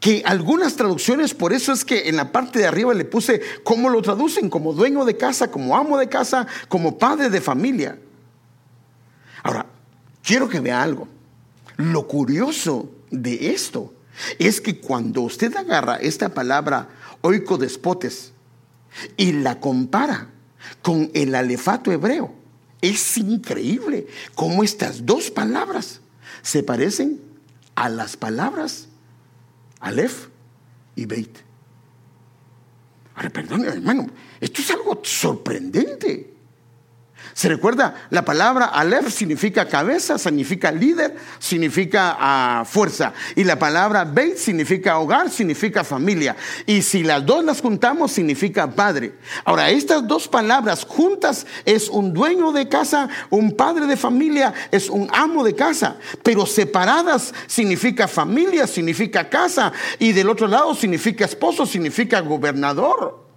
[0.00, 3.90] que algunas traducciones, por eso es que en la parte de arriba le puse cómo
[3.90, 7.98] lo traducen, como dueño de casa, como amo de casa, como padre de familia.
[9.42, 9.66] Ahora,
[10.22, 11.06] quiero que vea algo.
[11.76, 13.92] Lo curioso de esto
[14.38, 16.88] es que cuando usted agarra esta palabra
[17.20, 18.32] oicodespotes
[19.18, 20.30] y la compara
[20.80, 22.32] con el alefato hebreo,
[22.80, 26.00] es increíble cómo estas dos palabras
[26.40, 27.20] se parecen
[27.74, 28.88] a las palabras
[29.80, 30.28] Aleph
[30.96, 31.38] y Beit.
[33.14, 34.06] Ahora, perdón, hermano,
[34.40, 36.29] esto es algo sorprendente.
[37.32, 37.94] ¿Se recuerda?
[38.10, 43.12] La palabra Aleph significa cabeza, significa líder, significa ah, fuerza.
[43.36, 46.36] Y la palabra Beit significa hogar, significa familia.
[46.66, 49.14] Y si las dos las juntamos, significa padre.
[49.44, 54.90] Ahora, estas dos palabras juntas es un dueño de casa, un padre de familia, es
[54.90, 55.96] un amo de casa.
[56.22, 59.72] Pero separadas significa familia, significa casa.
[59.98, 63.29] Y del otro lado significa esposo, significa gobernador.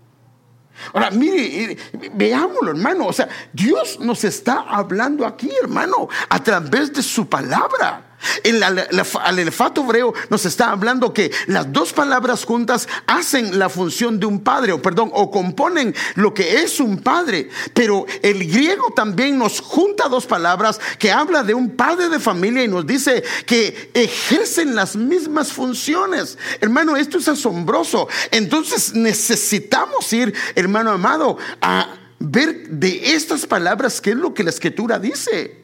[0.94, 1.78] Ahora, mire,
[2.14, 3.08] veámoslo, hermano.
[3.08, 8.13] O sea, Dios nos está hablando aquí, hermano, a través de su palabra.
[8.44, 14.26] El alefato hebreo nos está hablando que las dos palabras juntas hacen la función de
[14.26, 17.50] un padre, o perdón, o componen lo que es un padre.
[17.74, 22.64] Pero el griego también nos junta dos palabras que habla de un padre de familia
[22.64, 26.38] y nos dice que ejercen las mismas funciones.
[26.62, 28.08] Hermano, esto es asombroso.
[28.32, 31.88] Entonces necesitamos ir, hermano amado, a
[32.20, 35.63] ver de estas palabras qué es lo que la escritura dice.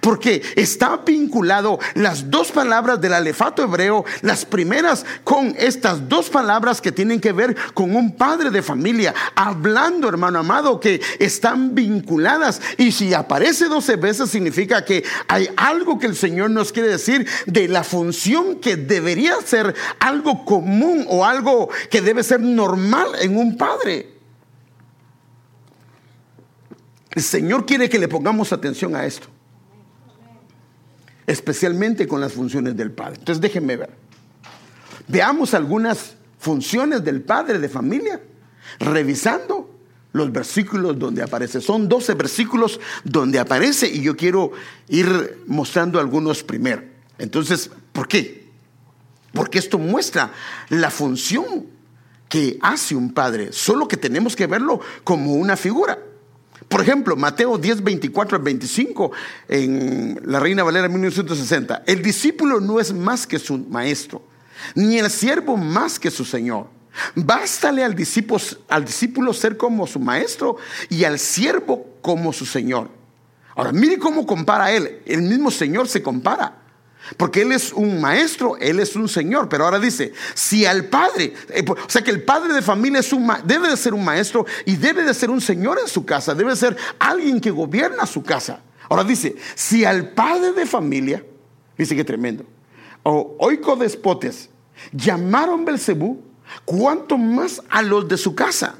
[0.00, 6.80] Porque está vinculado las dos palabras del alefato hebreo, las primeras con estas dos palabras
[6.80, 12.60] que tienen que ver con un padre de familia, hablando, hermano amado, que están vinculadas.
[12.76, 17.26] Y si aparece 12 veces significa que hay algo que el Señor nos quiere decir
[17.46, 23.36] de la función que debería ser algo común o algo que debe ser normal en
[23.36, 24.14] un padre.
[27.10, 29.28] El Señor quiere que le pongamos atención a esto
[31.28, 33.16] especialmente con las funciones del padre.
[33.18, 33.90] Entonces déjenme ver.
[35.06, 38.20] Veamos algunas funciones del padre de familia,
[38.80, 39.70] revisando
[40.12, 41.60] los versículos donde aparece.
[41.60, 44.52] Son 12 versículos donde aparece y yo quiero
[44.88, 46.82] ir mostrando algunos primero.
[47.18, 48.48] Entonces, ¿por qué?
[49.34, 50.32] Porque esto muestra
[50.70, 51.66] la función
[52.30, 55.98] que hace un padre, solo que tenemos que verlo como una figura.
[56.66, 59.12] Por ejemplo, Mateo 10, 24 al 25,
[59.48, 64.22] en la Reina Valera 1960, el discípulo no es más que su maestro,
[64.74, 66.66] ni el siervo más que su señor.
[67.14, 70.56] Bástale al discípulo, al discípulo ser como su maestro
[70.88, 72.90] y al siervo como su señor.
[73.54, 75.02] Ahora, mire cómo compara él.
[75.04, 76.67] El mismo Señor se compara.
[77.16, 79.48] Porque Él es un maestro, Él es un Señor.
[79.48, 83.12] Pero ahora dice, si al Padre, eh, o sea que el Padre de familia es
[83.12, 86.34] un, debe de ser un maestro y debe de ser un Señor en su casa,
[86.34, 88.60] debe ser alguien que gobierna su casa.
[88.88, 91.24] Ahora dice, si al Padre de familia,
[91.76, 92.44] dice que tremendo,
[93.02, 94.48] o oico despotes,
[94.92, 96.22] llamaron Belcebú,
[96.64, 98.76] cuanto más a los de su casa.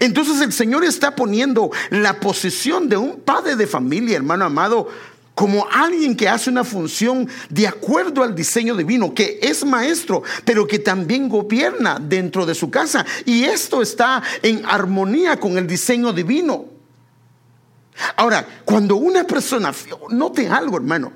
[0.00, 4.88] Entonces el Señor está poniendo la posición de un padre de familia, hermano amado,
[5.36, 10.66] como alguien que hace una función de acuerdo al diseño divino, que es maestro, pero
[10.66, 13.04] que también gobierna dentro de su casa.
[13.26, 16.64] Y esto está en armonía con el diseño divino.
[18.16, 19.74] Ahora, cuando una persona,
[20.08, 21.12] note algo hermano,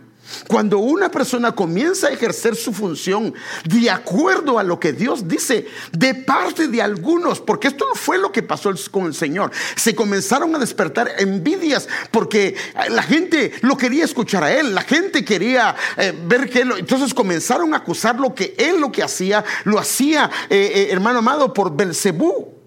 [0.48, 3.32] cuando una persona comienza a ejercer su función
[3.64, 8.18] de acuerdo a lo que Dios dice de parte de algunos, porque esto no fue
[8.18, 12.56] lo que pasó con el Señor, se comenzaron a despertar envidias porque
[12.90, 17.14] la gente lo quería escuchar a él, la gente quería eh, ver que él, entonces
[17.14, 21.52] comenzaron a acusar lo que él lo que hacía, lo hacía, eh, eh, hermano amado,
[21.52, 22.59] por Belcebú.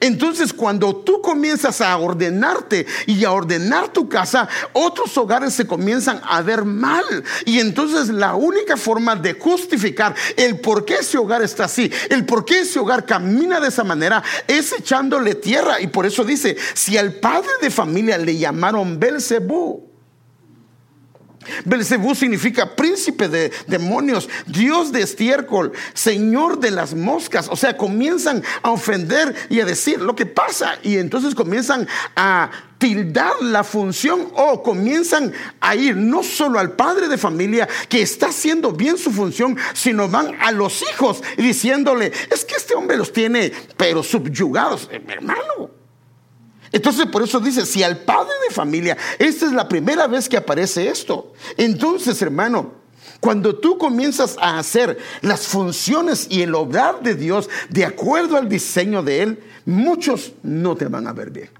[0.00, 6.20] Entonces cuando tú comienzas a ordenarte y a ordenar tu casa, otros hogares se comienzan
[6.24, 7.04] a ver mal.
[7.44, 12.24] Y entonces la única forma de justificar el por qué ese hogar está así, el
[12.24, 15.80] por qué ese hogar camina de esa manera, es echándole tierra.
[15.80, 19.89] Y por eso dice, si al padre de familia le llamaron Belcebú,
[21.64, 27.48] Belcebú significa príncipe de demonios, Dios de estiércol, Señor de las moscas.
[27.48, 30.78] O sea, comienzan a ofender y a decir lo que pasa.
[30.82, 31.86] Y entonces comienzan
[32.16, 38.00] a tildar la función o comienzan a ir no solo al padre de familia que
[38.00, 42.96] está haciendo bien su función, sino van a los hijos diciéndole, es que este hombre
[42.96, 45.79] los tiene pero subyugados, hermano.
[46.72, 50.36] Entonces por eso dice, si al padre de familia, esta es la primera vez que
[50.36, 51.32] aparece esto.
[51.56, 52.72] Entonces, hermano,
[53.20, 58.48] cuando tú comienzas a hacer las funciones y el obrar de Dios de acuerdo al
[58.48, 61.50] diseño de Él, muchos no te van a ver bien.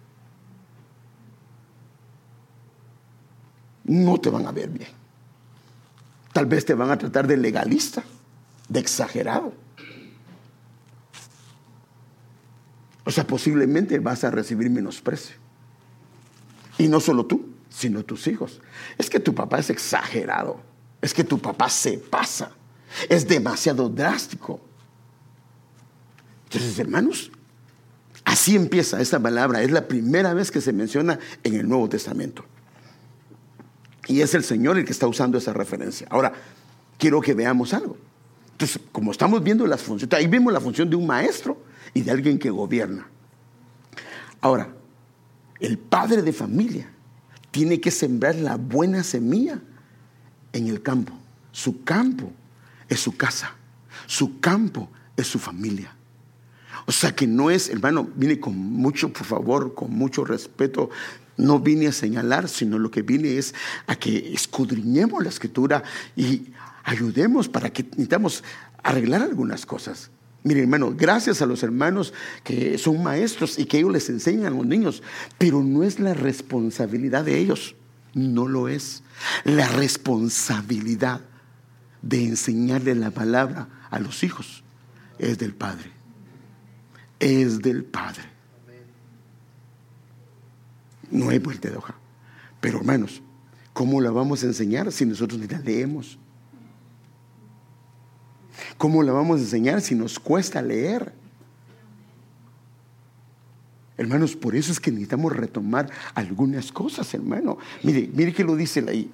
[3.84, 4.90] No te van a ver bien.
[6.32, 8.04] Tal vez te van a tratar de legalista,
[8.68, 9.52] de exagerado.
[13.04, 15.36] O sea, posiblemente vas a recibir menosprecio.
[16.78, 18.60] Y no solo tú, sino tus hijos.
[18.98, 20.60] Es que tu papá es exagerado.
[21.00, 22.52] Es que tu papá se pasa.
[23.08, 24.60] Es demasiado drástico.
[26.44, 27.30] Entonces, hermanos,
[28.24, 29.62] así empieza esta palabra.
[29.62, 32.44] Es la primera vez que se menciona en el Nuevo Testamento.
[34.08, 36.06] Y es el Señor el que está usando esa referencia.
[36.10, 36.32] Ahora,
[36.98, 37.96] quiero que veamos algo.
[38.52, 42.10] Entonces, como estamos viendo las funciones, ahí vemos la función de un maestro y de
[42.10, 43.06] alguien que gobierna.
[44.40, 44.74] Ahora,
[45.58, 46.90] el padre de familia
[47.50, 49.60] tiene que sembrar la buena semilla
[50.52, 51.12] en el campo.
[51.52, 52.32] Su campo
[52.88, 53.54] es su casa.
[54.06, 55.94] Su campo es su familia.
[56.86, 60.90] O sea que no es, hermano, vine con mucho, por favor, con mucho respeto.
[61.36, 63.54] No vine a señalar, sino lo que vine es
[63.86, 65.82] a que escudriñemos la escritura
[66.16, 66.52] y
[66.84, 68.42] ayudemos para que necesitamos
[68.82, 70.10] arreglar algunas cosas.
[70.42, 72.14] Mire, hermano, gracias a los hermanos
[72.44, 75.02] que son maestros y que ellos les enseñan a los niños,
[75.38, 77.76] pero no es la responsabilidad de ellos,
[78.14, 79.02] no lo es.
[79.44, 81.20] La responsabilidad
[82.00, 84.64] de enseñarle la palabra a los hijos
[85.18, 85.90] es del Padre.
[87.18, 88.22] Es del Padre.
[91.10, 91.96] No hay vuelta de hoja.
[92.60, 93.22] Pero hermanos,
[93.72, 96.18] ¿Cómo la vamos a enseñar si nosotros ni la leemos?
[98.78, 101.12] ¿Cómo la vamos a enseñar si nos cuesta leer?
[103.96, 107.58] Hermanos, por eso es que necesitamos retomar algunas cosas, hermano.
[107.82, 109.10] Mire, mire que lo dice ahí.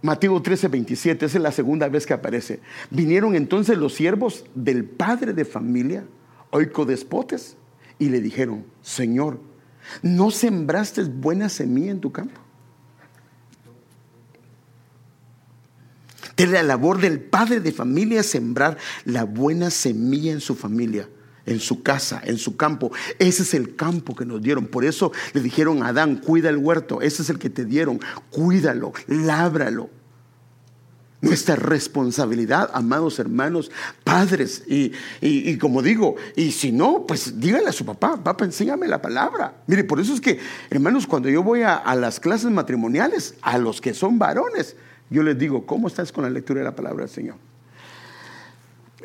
[0.00, 2.60] Mateo 13, 27, esa es la segunda vez que aparece.
[2.90, 6.04] Vinieron entonces los siervos del padre de familia,
[6.50, 7.56] oicodespotes,
[7.98, 9.40] y le dijeron, Señor,
[10.02, 12.40] ¿no sembraste buena semilla en tu campo?
[16.38, 21.08] Es la labor del padre de familia sembrar la buena semilla en su familia,
[21.44, 22.92] en su casa, en su campo.
[23.18, 24.68] Ese es el campo que nos dieron.
[24.68, 27.02] Por eso le dijeron a Adán, cuida el huerto.
[27.02, 27.98] Ese es el que te dieron.
[28.30, 29.90] Cuídalo, lábralo.
[31.20, 33.72] Nuestra responsabilidad, amados hermanos,
[34.04, 39.02] padres, y, como digo, y si no, pues dígale a su papá, papá, enséñame la
[39.02, 39.56] palabra.
[39.66, 40.38] Mire, por eso es que,
[40.70, 44.76] hermanos, cuando yo voy a las clases matrimoniales, a los que son varones,
[45.10, 47.36] yo les digo, ¿cómo estás con la lectura de la palabra del Señor?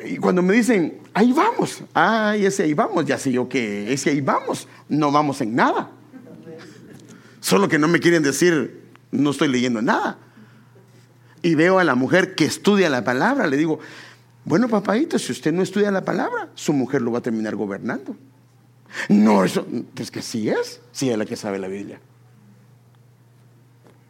[0.04, 4.10] Y cuando me dicen, ahí vamos, ay, ese ahí vamos, ya sé yo que ese
[4.10, 5.90] ahí vamos, no vamos en nada.
[7.40, 8.82] Solo que no me quieren decir,
[9.12, 10.18] no estoy leyendo nada.
[11.42, 13.78] Y veo a la mujer que estudia la palabra, le digo,
[14.44, 18.16] bueno, papadito, si usted no estudia la palabra, su mujer lo va a terminar gobernando.
[19.08, 22.00] No, eso, pues que sí es, sí es la que sabe la Biblia.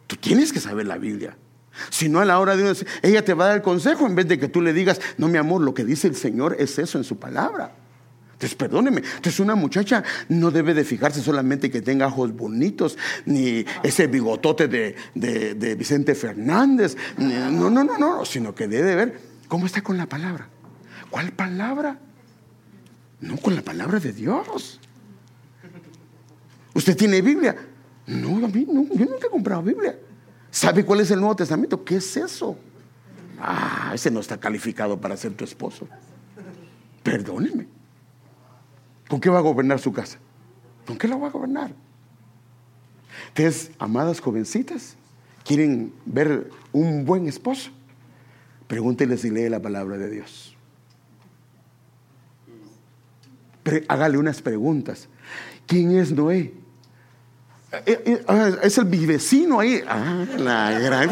[0.07, 1.37] Tú tienes que saber la Biblia.
[1.89, 4.15] Si no a la hora de Dios, ella te va a dar el consejo en
[4.15, 6.77] vez de que tú le digas, no mi amor, lo que dice el Señor es
[6.79, 7.75] eso en su palabra.
[8.33, 13.65] Entonces, perdóneme, entonces una muchacha no debe de fijarse solamente que tenga ojos bonitos, ni
[13.81, 19.65] ese bigotote de, de Vicente Fernández, no, no, no, no, sino que debe ver cómo
[19.65, 20.49] está con la palabra.
[21.09, 21.97] ¿Cuál palabra?
[23.21, 24.81] No, con la palabra de Dios.
[26.73, 27.55] ¿Usted tiene Biblia?
[28.07, 29.97] No, a mí no, yo nunca he comprado Biblia.
[30.55, 31.83] ¿Sabe cuál es el Nuevo Testamento?
[31.83, 32.57] ¿Qué es eso?
[33.37, 35.85] Ah, ese no está calificado para ser tu esposo.
[37.03, 37.67] Perdóneme.
[39.09, 40.17] ¿Con qué va a gobernar su casa?
[40.87, 41.73] ¿Con qué la va a gobernar?
[43.27, 44.95] Entonces, amadas jovencitas,
[45.43, 47.71] ¿quieren ver un buen esposo?
[48.67, 50.55] Pregúntenle si lee la palabra de Dios.
[53.89, 55.09] hágale unas preguntas.
[55.67, 56.53] ¿Quién es Noé?
[57.85, 59.81] Eh, eh, ah, es el vecino ahí.
[59.87, 61.09] Ah, la gran.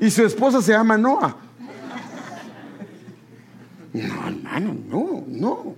[0.00, 1.36] Y su esposa se llama Noah.
[3.92, 5.76] No, hermano, no, no.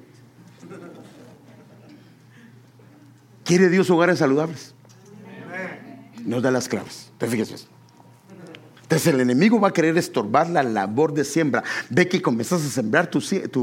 [3.44, 4.74] ¿Quiere Dios hogares saludables?
[6.24, 7.12] Nos da las claves.
[7.18, 7.73] Te fíjese.
[8.84, 11.64] Entonces el enemigo va a querer estorbar la labor de siembra.
[11.88, 13.18] Ve que comienzas a sembrar tu,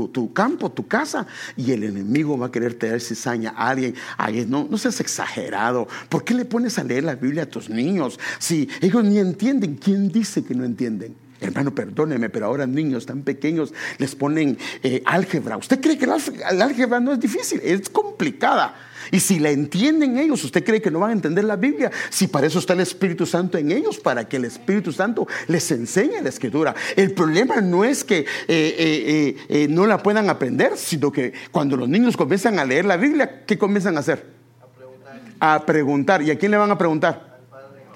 [0.07, 3.93] tu, campo, tu casa, y el enemigo va a querer traer cizaña a alguien.
[4.17, 5.87] alguien no, no seas exagerado.
[6.09, 8.19] ¿Por qué le pones a leer la Biblia a tus niños?
[8.39, 11.13] Si ellos ni entienden, ¿quién dice que no entienden?
[11.39, 15.57] Hermano, perdóneme, pero ahora niños tan pequeños les ponen eh, álgebra.
[15.57, 16.17] ¿Usted cree que la
[16.65, 17.61] álgebra no es difícil?
[17.63, 18.75] Es complicada.
[19.11, 21.91] Y si la entienden ellos, ¿usted cree que no van a entender la Biblia?
[22.09, 25.69] Si para eso está el Espíritu Santo en ellos, para que el Espíritu Santo les
[25.71, 26.73] enseñe la Escritura.
[26.95, 31.75] El problema no es que eh, eh, eh, no la puedan aprender, sino que cuando
[31.75, 34.25] los niños comienzan a leer la Biblia, ¿qué comienzan a hacer?
[34.61, 35.21] A preguntar.
[35.39, 36.21] A preguntar.
[36.21, 37.39] ¿Y a quién le van a preguntar?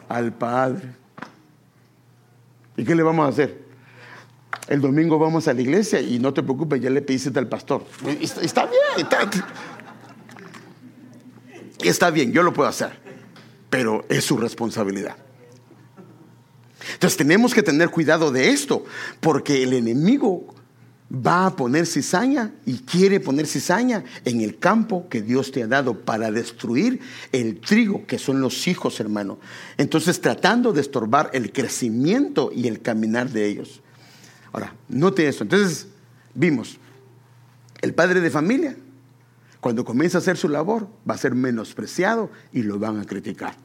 [0.09, 0.93] Al Padre.
[2.78, 3.66] ¿Y qué le vamos a hacer?
[4.68, 7.86] El domingo vamos a la iglesia y no te preocupes, ya le pediste al pastor.
[8.41, 9.20] Está, bien, está,
[11.88, 12.99] está bien, yo lo puedo hacer,
[13.69, 15.17] pero es su responsabilidad.
[16.93, 18.86] Entonces tenemos que tener cuidado de esto,
[19.19, 20.53] porque el enemigo
[21.13, 25.67] va a poner cizaña y quiere poner cizaña en el campo que Dios te ha
[25.67, 26.99] dado para destruir
[27.31, 29.39] el trigo, que son los hijos, hermano.
[29.77, 33.81] Entonces tratando de estorbar el crecimiento y el caminar de ellos.
[34.51, 35.43] Ahora, note eso.
[35.43, 35.88] Entonces,
[36.33, 36.77] vimos,
[37.81, 38.75] el padre de familia
[39.66, 43.55] cuando comienza a hacer su labor, va a ser menospreciado y lo van a criticar.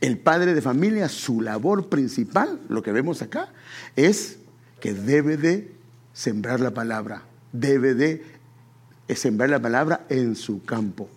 [0.00, 3.48] El padre de familia, su labor principal, lo que vemos acá,
[3.96, 4.38] es
[4.78, 5.74] que debe de
[6.12, 8.24] sembrar la palabra, debe de
[9.16, 11.08] sembrar la palabra en su campo.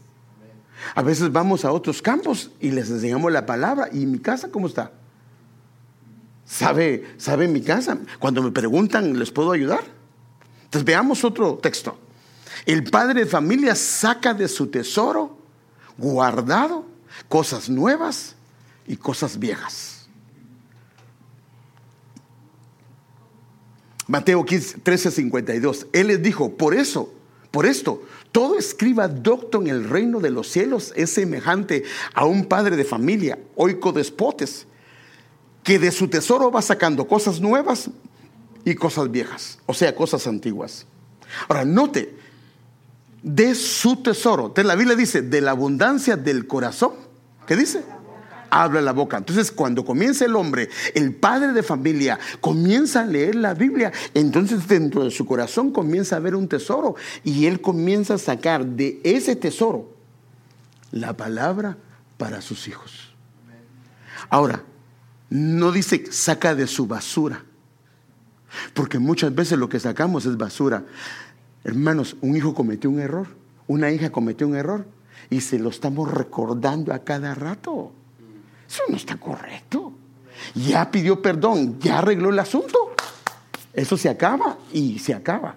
[0.95, 3.89] A veces vamos a otros campos y les enseñamos la palabra.
[3.91, 4.91] ¿Y mi casa cómo está?
[6.45, 7.99] ¿Sabe, sabe mi casa?
[8.17, 9.83] Cuando me preguntan, ¿les puedo ayudar?
[10.63, 11.95] Entonces veamos otro texto.
[12.65, 15.37] El padre de familia saca de su tesoro
[15.97, 16.85] guardado
[17.27, 18.35] cosas nuevas
[18.87, 20.07] y cosas viejas.
[24.07, 25.87] Mateo 13, 52.
[25.93, 27.13] Él les dijo, por eso,
[27.51, 28.01] Por esto,
[28.31, 31.83] todo escriba docto en el reino de los cielos es semejante
[32.13, 34.65] a un padre de familia, oico despotes,
[35.61, 37.89] que de su tesoro va sacando cosas nuevas
[38.63, 40.85] y cosas viejas, o sea, cosas antiguas.
[41.49, 42.15] Ahora, note,
[43.21, 46.93] de su tesoro, la Biblia dice, de la abundancia del corazón,
[47.45, 47.83] ¿qué dice?
[48.51, 49.17] habla la boca.
[49.17, 54.67] Entonces, cuando comienza el hombre, el padre de familia, comienza a leer la Biblia, entonces
[54.67, 58.99] dentro de su corazón comienza a ver un tesoro y él comienza a sacar de
[59.03, 59.95] ese tesoro
[60.91, 61.77] la palabra
[62.17, 63.15] para sus hijos.
[64.29, 64.63] Ahora,
[65.29, 67.45] no dice saca de su basura,
[68.73, 70.83] porque muchas veces lo que sacamos es basura.
[71.63, 73.27] Hermanos, un hijo cometió un error,
[73.67, 74.85] una hija cometió un error
[75.29, 77.91] y se lo estamos recordando a cada rato.
[78.67, 79.93] Eso no está correcto.
[80.55, 82.95] Ya pidió perdón, ya arregló el asunto.
[83.73, 85.55] Eso se acaba y se acaba.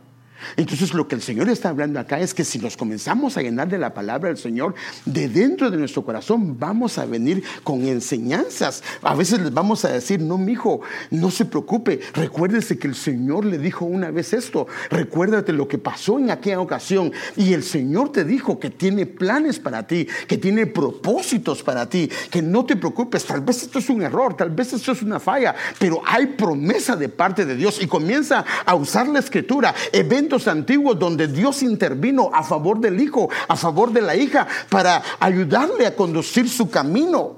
[0.57, 3.69] Entonces lo que el Señor está hablando acá es que si nos comenzamos a llenar
[3.69, 4.75] de la palabra del Señor,
[5.05, 8.83] de dentro de nuestro corazón vamos a venir con enseñanzas.
[9.03, 10.81] A veces les vamos a decir, no, mi hijo,
[11.11, 15.79] no se preocupe, recuérdese que el Señor le dijo una vez esto, recuérdate lo que
[15.79, 17.13] pasó en aquella ocasión.
[17.37, 22.11] Y el Señor te dijo que tiene planes para ti, que tiene propósitos para ti,
[22.31, 25.21] que no te preocupes, tal vez esto es un error, tal vez esto es una
[25.21, 30.34] falla, pero hay promesa de parte de Dios y comienza a usar la escritura, eventos
[30.49, 35.87] antiguos donde Dios intervino a favor del hijo, a favor de la hija, para ayudarle
[35.87, 37.37] a conducir su camino.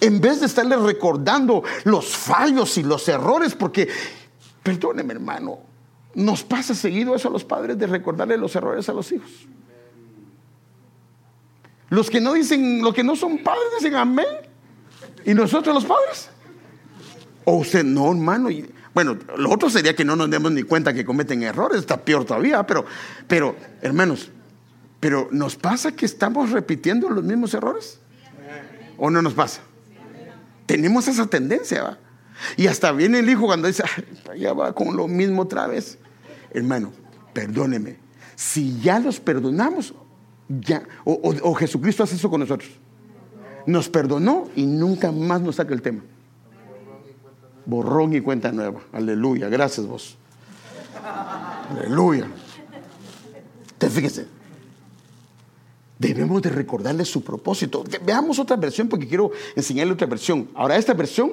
[0.00, 3.88] En vez de estarle recordando los fallos y los errores, porque,
[4.62, 5.58] perdóneme hermano,
[6.14, 9.30] nos pasa seguido eso a los padres de recordarle los errores a los hijos.
[11.90, 14.26] Los que no dicen, los que no son padres dicen amén.
[15.24, 16.28] ¿Y nosotros los padres?
[17.44, 18.48] O usted, no, hermano.
[18.94, 22.24] Bueno, lo otro sería que no nos demos ni cuenta que cometen errores, está peor
[22.24, 22.86] todavía, pero,
[23.26, 24.30] pero hermanos,
[25.00, 27.98] pero ¿nos pasa que estamos repitiendo los mismos errores?
[28.96, 29.62] ¿O no nos pasa?
[30.66, 31.98] Tenemos esa tendencia, ¿va?
[32.56, 33.82] Y hasta viene el hijo cuando dice,
[34.38, 35.98] ya va con lo mismo otra vez.
[36.52, 36.92] Hermano,
[37.32, 37.96] perdóneme.
[38.36, 39.94] Si ya los perdonamos,
[40.48, 42.70] ya, o, o Jesucristo hace eso con nosotros.
[43.66, 46.02] Nos perdonó y nunca más nos saca el tema
[47.66, 48.80] borrón y cuenta nueva.
[48.92, 50.16] Aleluya, gracias vos.
[51.70, 52.26] Aleluya.
[53.72, 54.26] Entonces, fíjense,
[55.98, 57.84] debemos de recordarle su propósito.
[58.04, 60.48] Veamos otra versión porque quiero enseñarle otra versión.
[60.54, 61.32] Ahora, esta versión,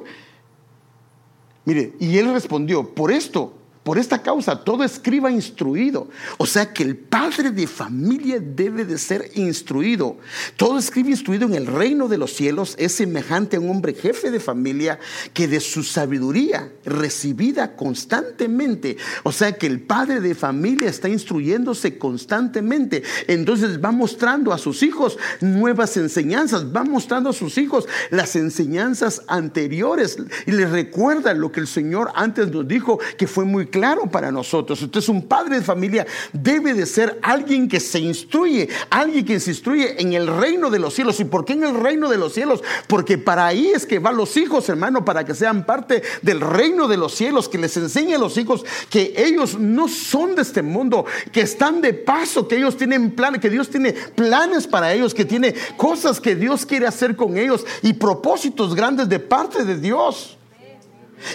[1.66, 3.54] mire, y él respondió, por esto
[3.84, 6.08] por esta causa, todo escriba instruido.
[6.38, 10.18] O sea que el padre de familia debe de ser instruido.
[10.56, 14.30] Todo escriba instruido en el reino de los cielos es semejante a un hombre jefe
[14.30, 15.00] de familia
[15.34, 18.98] que de su sabiduría recibida constantemente.
[19.24, 23.02] O sea que el padre de familia está instruyéndose constantemente.
[23.28, 29.24] Entonces va mostrando a sus hijos nuevas enseñanzas, va mostrando a sus hijos las enseñanzas
[29.28, 34.06] anteriores y les recuerda lo que el Señor antes nos dijo que fue muy claro
[34.06, 34.82] para nosotros.
[34.84, 39.50] Entonces un padre de familia debe de ser alguien que se instruye, alguien que se
[39.50, 41.20] instruye en el reino de los cielos.
[41.20, 42.62] ¿Y por qué en el reino de los cielos?
[42.88, 46.88] Porque para ahí es que van los hijos, hermano, para que sean parte del reino
[46.88, 50.62] de los cielos, que les enseñe a los hijos que ellos no son de este
[50.62, 55.14] mundo, que están de paso, que ellos tienen planes, que Dios tiene planes para ellos,
[55.14, 59.78] que tiene cosas que Dios quiere hacer con ellos y propósitos grandes de parte de
[59.78, 60.38] Dios.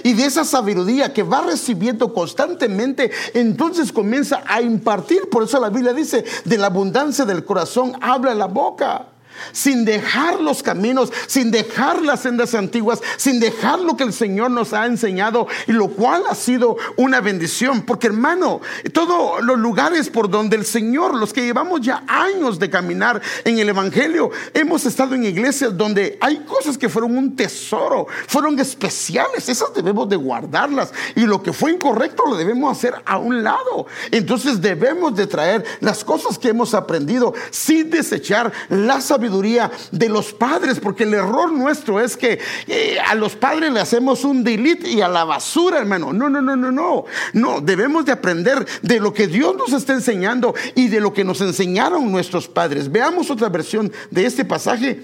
[0.02, 5.28] Y de esa sabiduría que va recibiendo constantemente, entonces comienza a impartir.
[5.30, 9.06] Por eso la Biblia dice, de la abundancia del corazón habla la boca
[9.52, 14.50] sin dejar los caminos, sin dejar las sendas antiguas, sin dejar lo que el Señor
[14.50, 18.60] nos ha enseñado, y lo cual ha sido una bendición, porque hermano,
[18.92, 23.58] todos los lugares por donde el Señor, los que llevamos ya años de caminar en
[23.58, 29.48] el Evangelio, hemos estado en iglesias donde hay cosas que fueron un tesoro, fueron especiales,
[29.48, 33.86] esas debemos de guardarlas, y lo que fue incorrecto lo debemos hacer a un lado.
[34.10, 39.00] Entonces debemos de traer las cosas que hemos aprendido sin desechar la
[39.30, 44.24] de los padres, porque el error nuestro es que eh, a los padres le hacemos
[44.24, 46.12] un delete y a la basura, hermano.
[46.12, 47.04] No, no, no, no, no.
[47.32, 51.24] No, debemos de aprender de lo que Dios nos está enseñando y de lo que
[51.24, 52.90] nos enseñaron nuestros padres.
[52.90, 55.02] Veamos otra versión de este pasaje.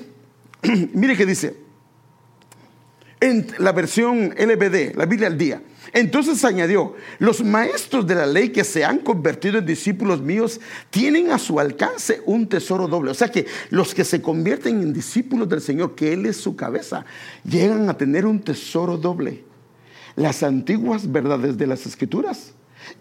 [0.93, 1.57] Mire que dice,
[3.21, 5.63] en la versión LBD, la Biblia al día.
[5.95, 11.31] Entonces añadió, los maestros de la ley que se han convertido en discípulos míos tienen
[11.31, 13.11] a su alcance un tesoro doble.
[13.11, 16.57] O sea que los que se convierten en discípulos del Señor, que Él es su
[16.57, 17.05] cabeza,
[17.45, 19.45] llegan a tener un tesoro doble.
[20.17, 22.53] Las antiguas verdades de las escrituras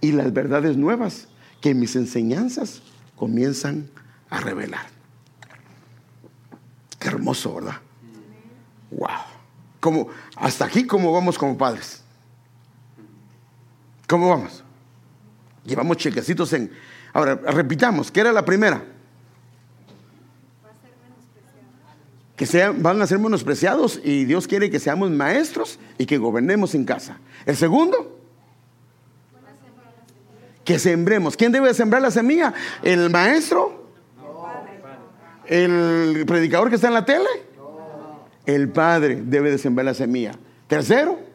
[0.02, 1.30] y las verdades nuevas
[1.62, 2.82] que mis enseñanzas
[3.16, 3.90] comienzan
[4.30, 4.88] a revelar.
[7.00, 7.78] Qué hermoso, ¿verdad?
[8.92, 9.08] Wow.
[9.80, 12.01] Como, hasta aquí, ¿cómo vamos como padres?
[14.12, 14.62] ¿Cómo vamos?
[15.64, 16.70] Llevamos chequecitos en...
[17.14, 18.84] Ahora, repitamos, ¿qué era la primera?
[22.36, 26.76] Que sean, van a ser menospreciados y Dios quiere que seamos maestros y que gobernemos
[26.76, 27.20] en casa.
[27.46, 28.20] El segundo,
[30.66, 31.38] que sembremos.
[31.38, 32.54] ¿Quién debe sembrar la semilla?
[32.84, 33.94] ¿El maestro?
[35.46, 37.30] ¿El predicador que está en la tele?
[38.46, 40.34] El padre debe de sembrar la semilla.
[40.68, 41.31] Tercero,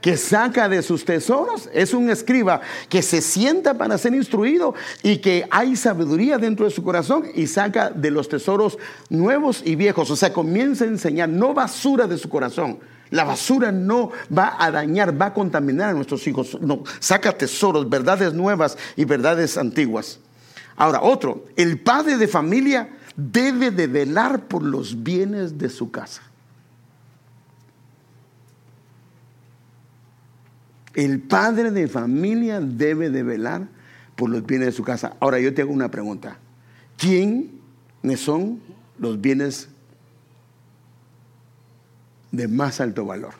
[0.00, 5.18] que saca de sus tesoros, es un escriba que se sienta para ser instruido y
[5.18, 8.78] que hay sabiduría dentro de su corazón y saca de los tesoros
[9.08, 10.10] nuevos y viejos.
[10.10, 12.78] O sea, comienza a enseñar, no basura de su corazón.
[13.10, 16.56] La basura no va a dañar, va a contaminar a nuestros hijos.
[16.60, 20.20] No, saca tesoros, verdades nuevas y verdades antiguas.
[20.76, 26.22] Ahora, otro, el padre de familia debe de velar por los bienes de su casa.
[30.94, 33.68] El padre de familia debe de velar
[34.16, 35.16] por los bienes de su casa.
[35.20, 36.38] Ahora yo te hago una pregunta.
[36.96, 37.50] ¿Quiénes
[38.16, 38.60] son
[38.98, 39.68] los bienes
[42.32, 43.34] de más alto valor?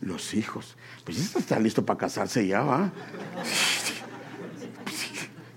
[0.00, 0.76] Los hijos.
[1.04, 2.92] Pues esto está listo para casarse ya, ¿va?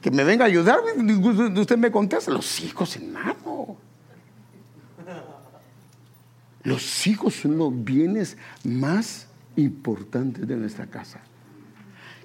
[0.01, 0.79] Que me venga a ayudar,
[1.57, 2.31] usted me contesta.
[2.31, 3.75] Los hijos, hermano.
[6.63, 11.21] Los hijos son los bienes más importantes de nuestra casa.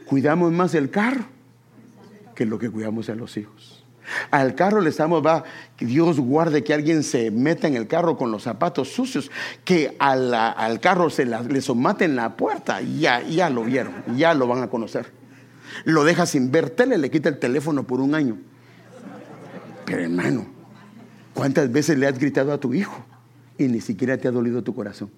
[0.06, 1.24] Cuidamos más el carro
[2.34, 3.84] que lo que cuidamos a los hijos.
[4.30, 5.44] Al carro le estamos, va,
[5.78, 9.30] Dios guarde que alguien se meta en el carro con los zapatos sucios,
[9.64, 14.46] que al carro se le somate en la puerta, ya, ya lo vieron, ya lo
[14.46, 15.06] van a conocer.
[15.84, 18.36] Lo deja sin ver tele, le quita el teléfono por un año.
[19.86, 20.46] Pero hermano,
[21.32, 23.04] ¿cuántas veces le has gritado a tu hijo
[23.58, 25.10] y ni siquiera te ha dolido tu corazón?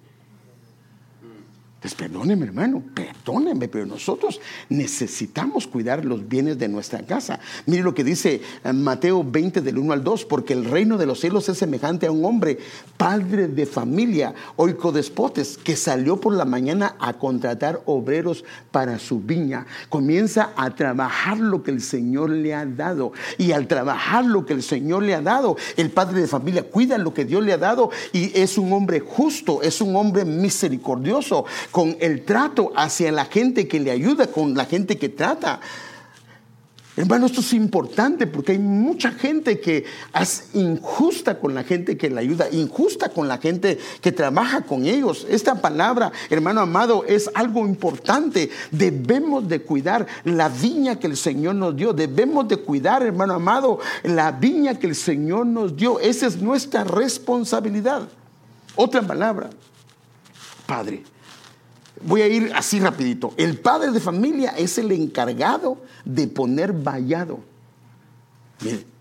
[1.79, 7.39] Pues perdóneme, hermano, perdóneme, pero nosotros necesitamos cuidar los bienes de nuestra casa.
[7.67, 11.05] Mire lo que dice eh, Mateo 20 del 1 al 2, porque el reino de
[11.05, 12.57] los cielos es semejante a un hombre,
[12.97, 19.19] padre de familia, oico despotes, que salió por la mañana a contratar obreros para su
[19.19, 19.67] viña.
[19.89, 23.11] Comienza a trabajar lo que el Señor le ha dado.
[23.37, 26.97] Y al trabajar lo que el Señor le ha dado, el padre de familia cuida
[26.97, 31.45] lo que Dios le ha dado y es un hombre justo, es un hombre misericordioso
[31.71, 35.59] con el trato hacia la gente que le ayuda, con la gente que trata.
[36.97, 39.85] Hermano, esto es importante porque hay mucha gente que
[40.19, 44.83] es injusta con la gente que le ayuda, injusta con la gente que trabaja con
[44.83, 45.27] ellos.
[45.29, 48.49] Esta palabra, hermano amado, es algo importante.
[48.71, 51.93] Debemos de cuidar la viña que el Señor nos dio.
[51.93, 55.99] Debemos de cuidar, hermano amado, la viña que el Señor nos dio.
[55.99, 58.09] Esa es nuestra responsabilidad.
[58.75, 59.51] Otra palabra,
[60.65, 61.03] Padre.
[62.01, 63.33] Voy a ir así rapidito.
[63.37, 67.39] El padre de familia es el encargado de poner vallado.
[68.61, 68.97] Miren.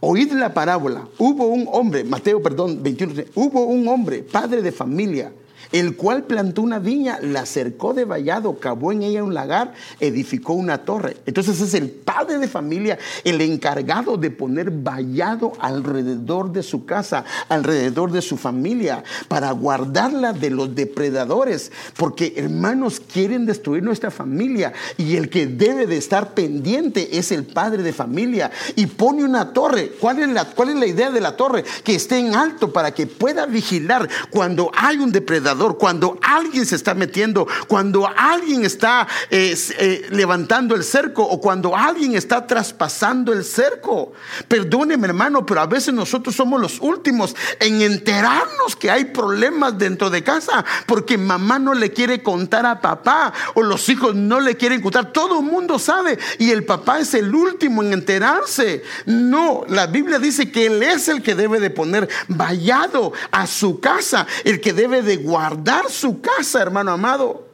[0.00, 1.08] Oíd la parábola.
[1.18, 5.32] Hubo un hombre, Mateo, perdón, 21, hubo un hombre, padre de familia,
[5.72, 10.54] el cual plantó una viña, la cercó de vallado, cavó en ella un lagar, edificó
[10.54, 11.16] una torre.
[11.26, 17.24] Entonces es el padre de familia el encargado de poner vallado alrededor de su casa,
[17.48, 24.72] alrededor de su familia, para guardarla de los depredadores, porque hermanos quieren destruir nuestra familia
[24.96, 29.52] y el que debe de estar pendiente es el padre de familia y pone una
[29.52, 29.92] torre.
[30.00, 31.64] ¿Cuál es la, cuál es la idea de la torre?
[31.84, 36.76] Que esté en alto para que pueda vigilar cuando hay un depredador cuando alguien se
[36.76, 43.32] está metiendo, cuando alguien está eh, eh, levantando el cerco o cuando alguien está traspasando
[43.32, 44.12] el cerco.
[44.46, 50.10] Perdóneme hermano, pero a veces nosotros somos los últimos en enterarnos que hay problemas dentro
[50.10, 54.56] de casa porque mamá no le quiere contar a papá o los hijos no le
[54.56, 55.12] quieren contar.
[55.12, 58.82] Todo el mundo sabe y el papá es el último en enterarse.
[59.06, 63.80] No, la Biblia dice que él es el que debe de poner vallado a su
[63.80, 67.48] casa, el que debe de guardar guardar su casa, hermano amado.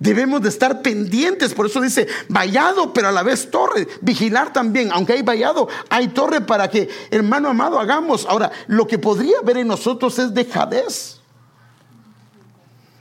[0.00, 3.86] Debemos de estar pendientes, por eso dice vallado, pero a la vez torre.
[4.00, 8.24] Vigilar también, aunque hay vallado, hay torre para que, hermano amado, hagamos.
[8.26, 11.20] Ahora, lo que podría ver en nosotros es dejadez.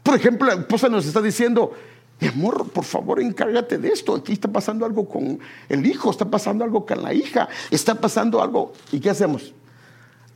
[0.01, 1.73] Por ejemplo, la esposa nos está diciendo,
[2.19, 4.15] mi amor, por favor, encárgate de esto.
[4.15, 8.41] Aquí está pasando algo con el hijo, está pasando algo con la hija, está pasando
[8.41, 8.73] algo.
[8.91, 9.53] ¿Y qué hacemos?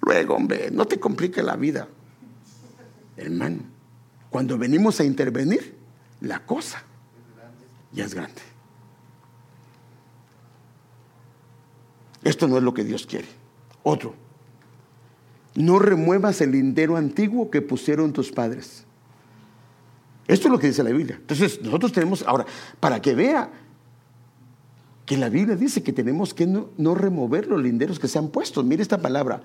[0.01, 1.87] Luego, hombre, no te complique la vida.
[3.17, 3.59] Hermano,
[4.29, 5.75] cuando venimos a intervenir,
[6.21, 6.83] la cosa
[7.91, 8.41] ya es grande.
[12.23, 13.27] Esto no es lo que Dios quiere.
[13.83, 14.13] Otro,
[15.55, 18.85] no remuevas el lindero antiguo que pusieron tus padres.
[20.27, 21.17] Esto es lo que dice la Biblia.
[21.19, 22.45] Entonces, nosotros tenemos, ahora,
[22.79, 23.49] para que vea
[25.05, 28.29] que la Biblia dice que tenemos que no, no remover los linderos que se han
[28.29, 28.63] puesto.
[28.63, 29.41] Mire esta palabra,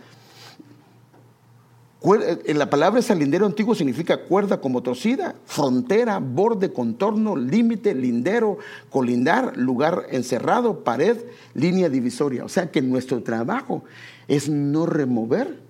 [2.02, 8.58] en la palabra salindero antiguo significa cuerda como torcida, frontera, borde, contorno, límite, lindero,
[8.90, 11.16] colindar, lugar encerrado, pared,
[11.54, 12.44] línea divisoria.
[12.44, 13.82] O sea que nuestro trabajo
[14.28, 15.60] es no remover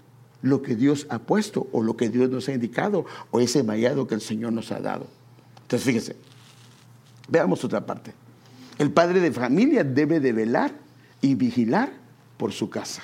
[0.42, 4.06] lo que Dios ha puesto o lo que Dios nos ha indicado o ese mallado
[4.06, 5.06] que el Señor nos ha dado.
[5.62, 6.16] Entonces fíjese,
[7.28, 8.12] veamos otra parte.
[8.78, 10.72] El padre de familia debe de velar
[11.22, 11.92] y vigilar
[12.36, 13.02] por su casa.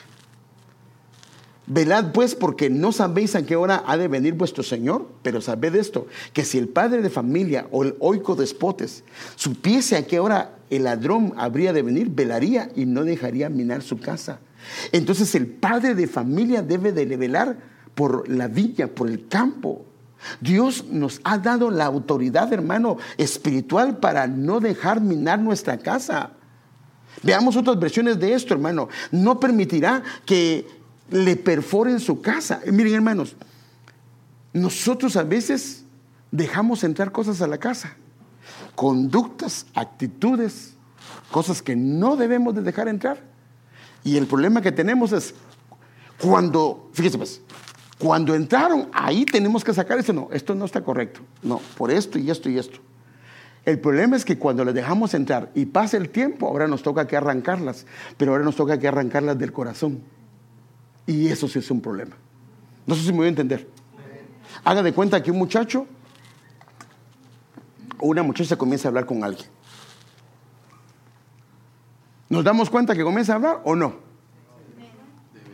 [1.72, 5.74] Velad pues porque no sabéis a qué hora ha de venir vuestro Señor, pero sabed
[5.74, 9.04] esto, que si el padre de familia o el oico despotes
[9.36, 13.98] supiese a qué hora el ladrón habría de venir, velaría y no dejaría minar su
[13.98, 14.40] casa.
[14.92, 17.56] Entonces el padre de familia debe de velar
[17.94, 19.86] por la villa, por el campo.
[20.42, 26.32] Dios nos ha dado la autoridad, hermano, espiritual para no dejar minar nuestra casa.
[27.22, 28.90] Veamos otras versiones de esto, hermano.
[29.10, 30.81] No permitirá que
[31.12, 32.60] le perforen su casa.
[32.66, 33.36] Miren, hermanos,
[34.52, 35.84] nosotros a veces
[36.30, 37.94] dejamos entrar cosas a la casa,
[38.74, 40.74] conductas, actitudes,
[41.30, 43.20] cosas que no debemos de dejar entrar.
[44.02, 45.34] Y el problema que tenemos es
[46.20, 47.40] cuando, fíjese pues,
[47.98, 50.12] cuando entraron, ahí tenemos que sacar esto.
[50.12, 51.20] No, esto no está correcto.
[51.42, 52.80] No, por esto y esto y esto.
[53.64, 57.06] El problema es que cuando les dejamos entrar y pasa el tiempo, ahora nos toca
[57.06, 57.86] que arrancarlas,
[58.16, 60.02] pero ahora nos toca que arrancarlas del corazón.
[61.07, 62.16] Y eso sí es un problema.
[62.86, 63.68] No sé si me voy a entender.
[64.64, 65.86] Haga de cuenta que un muchacho
[67.98, 69.46] o una muchacha comienza a hablar con alguien.
[72.28, 73.96] ¿Nos damos cuenta que comienza a hablar o no?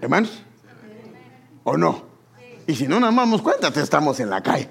[0.00, 0.42] ¿Hermanos?
[1.64, 2.04] ¿O no?
[2.68, 4.68] Y si no nos damos cuenta, estamos en la calle.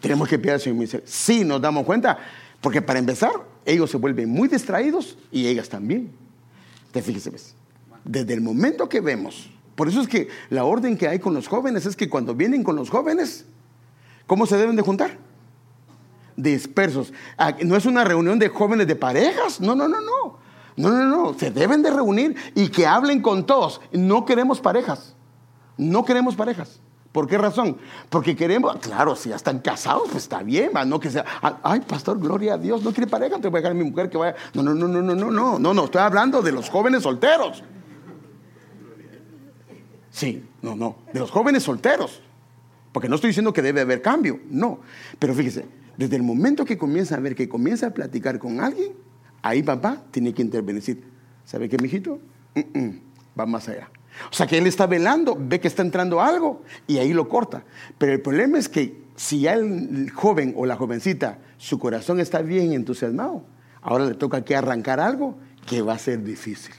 [0.00, 2.18] Tenemos que pedir al Señor Sí, nos damos cuenta,
[2.60, 3.32] porque para empezar,
[3.64, 6.12] ellos se vuelven muy distraídos y ellas también.
[6.92, 7.55] Te fíjese, ¿ves?
[8.06, 11.48] Desde el momento que vemos, por eso es que la orden que hay con los
[11.48, 13.44] jóvenes es que cuando vienen con los jóvenes,
[14.26, 15.18] ¿cómo se deben de juntar?
[16.34, 17.12] Dispersos.
[17.36, 20.46] Ah, no es una reunión de jóvenes de parejas, no, no, no, no.
[20.76, 23.80] No, no, no, se deben de reunir y que hablen con todos.
[23.92, 25.14] No queremos parejas,
[25.78, 26.80] no queremos parejas.
[27.12, 27.78] ¿Por qué razón?
[28.10, 31.24] Porque queremos, claro, si ya están casados, pues está bien, no que sea,
[31.62, 34.10] ay, pastor, gloria a Dios, no quiere pareja, te voy a dejar a mi mujer
[34.10, 34.36] que vaya.
[34.52, 37.64] No, no, no, no, no, no, no, no, no, estoy hablando de los jóvenes solteros.
[40.16, 40.96] Sí, no, no.
[41.12, 42.22] De los jóvenes solteros.
[42.90, 44.80] Porque no estoy diciendo que debe haber cambio, no.
[45.18, 45.66] Pero fíjese,
[45.98, 48.94] desde el momento que comienza a ver, que comienza a platicar con alguien,
[49.42, 51.04] ahí papá tiene que intervenir.
[51.44, 52.18] ¿Sabe qué, mijito?
[53.38, 53.90] va más allá.
[54.30, 57.64] O sea que él está velando, ve que está entrando algo y ahí lo corta.
[57.98, 62.40] Pero el problema es que si ya el joven o la jovencita, su corazón está
[62.40, 63.44] bien entusiasmado,
[63.82, 65.36] ahora le toca que arrancar algo
[65.66, 66.74] que va a ser difícil.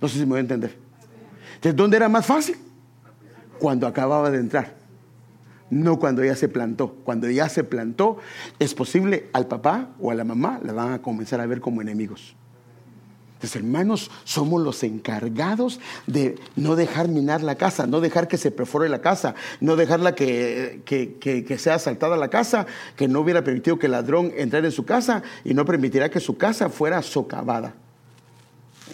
[0.00, 0.83] No sé si me voy a entender.
[1.64, 2.56] Entonces, ¿dónde era más fácil?
[3.58, 4.74] Cuando acababa de entrar.
[5.70, 6.94] No cuando ya se plantó.
[7.04, 8.18] Cuando ya se plantó,
[8.58, 11.80] es posible al papá o a la mamá la van a comenzar a ver como
[11.80, 12.36] enemigos.
[13.36, 18.50] Entonces, hermanos, somos los encargados de no dejar minar la casa, no dejar que se
[18.50, 23.42] perfore la casa, no dejarla que, que, que, sea asaltada la casa, que no hubiera
[23.42, 27.00] permitido que el ladrón entrara en su casa y no permitirá que su casa fuera
[27.00, 27.74] socavada.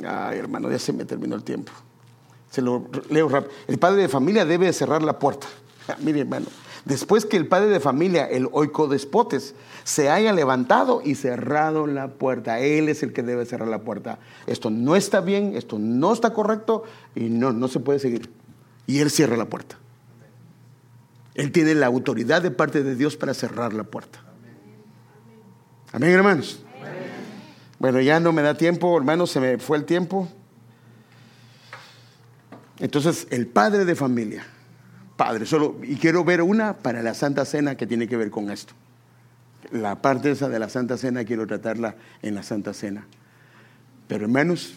[0.07, 1.73] Ay, hermano, ya se me terminó el tiempo.
[2.51, 3.53] Se lo leo rápido.
[3.69, 5.47] El padre de familia debe cerrar la puerta.
[6.01, 6.47] Mire, hermano,
[6.85, 8.49] después que el padre de familia, el
[8.91, 13.81] despotes, se haya levantado y cerrado la puerta, él es el que debe cerrar la
[13.81, 14.19] puerta.
[14.47, 16.85] Esto no está bien, esto no está correcto
[17.15, 18.31] y no, no se puede seguir.
[18.87, 19.79] Y él cierra la puerta.
[21.35, 24.21] Él tiene la autoridad de parte de Dios para cerrar la puerta.
[25.93, 26.63] Amén, hermanos.
[27.79, 30.29] Bueno, ya no me da tiempo, hermanos, se me fue el tiempo.
[32.81, 34.43] Entonces, el padre de familia,
[35.16, 38.51] padre, solo, y quiero ver una para la Santa Cena que tiene que ver con
[38.51, 38.72] esto.
[39.70, 43.07] La parte esa de la Santa Cena quiero tratarla en la Santa Cena.
[44.09, 44.74] Pero hermanos,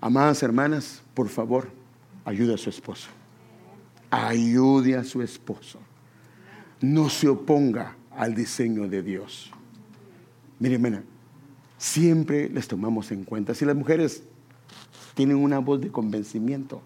[0.00, 1.70] amadas hermanas, por favor,
[2.24, 3.08] ayude a su esposo.
[4.10, 5.78] Ayude a su esposo.
[6.80, 9.52] No se oponga al diseño de Dios.
[10.58, 11.04] Mire, hermana,
[11.78, 13.54] siempre les tomamos en cuenta.
[13.54, 14.24] Si las mujeres
[15.14, 16.82] tienen una voz de convencimiento,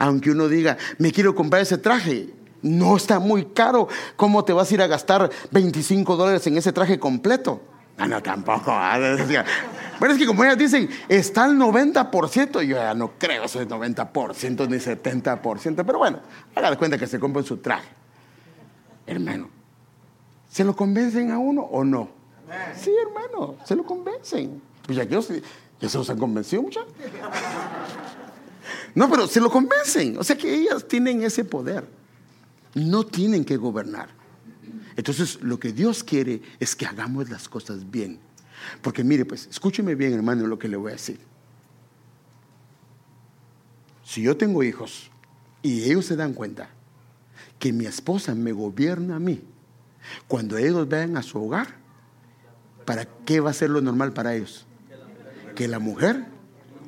[0.00, 2.30] aunque uno diga, me quiero comprar ese traje,
[2.62, 3.86] no está muy caro.
[4.16, 7.60] ¿Cómo te vas a ir a gastar 25 dólares en ese traje completo?
[7.98, 8.70] Ah, no, tampoco.
[8.72, 8.98] Ah,
[10.00, 14.68] pero es que como ellas dicen, está el 90%, yo ya no creo ese 90%
[14.68, 16.20] ni 70%, pero bueno,
[16.54, 17.88] haga de cuenta que se compra su traje.
[19.06, 19.50] Hermano,
[20.48, 22.08] ¿se lo convencen a uno o no?
[22.74, 24.62] Sí, hermano, se lo convencen.
[24.86, 25.20] Pues ya, que
[25.78, 26.90] ya se los han convencido muchachos.
[28.94, 30.18] No, pero se lo convencen.
[30.18, 31.86] O sea que ellas tienen ese poder.
[32.74, 34.08] No tienen que gobernar.
[34.96, 38.18] Entonces, lo que Dios quiere es que hagamos las cosas bien.
[38.82, 41.18] Porque mire, pues, escúcheme bien, hermano, lo que le voy a decir.
[44.04, 45.10] Si yo tengo hijos
[45.62, 46.68] y ellos se dan cuenta
[47.58, 49.42] que mi esposa me gobierna a mí,
[50.26, 51.76] cuando ellos vayan a su hogar,
[52.84, 54.66] ¿para qué va a ser lo normal para ellos?
[55.54, 56.26] Que la mujer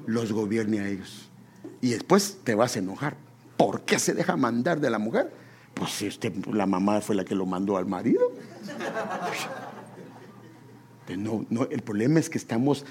[0.06, 1.21] los gobierne a ellos.
[1.82, 3.16] Y después te vas a enojar.
[3.58, 5.30] ¿Por qué se deja mandar de la mujer?
[5.74, 8.32] Pues si usted, la mamá fue la que lo mandó al marido.
[11.18, 12.86] No, no, el problema es que estamos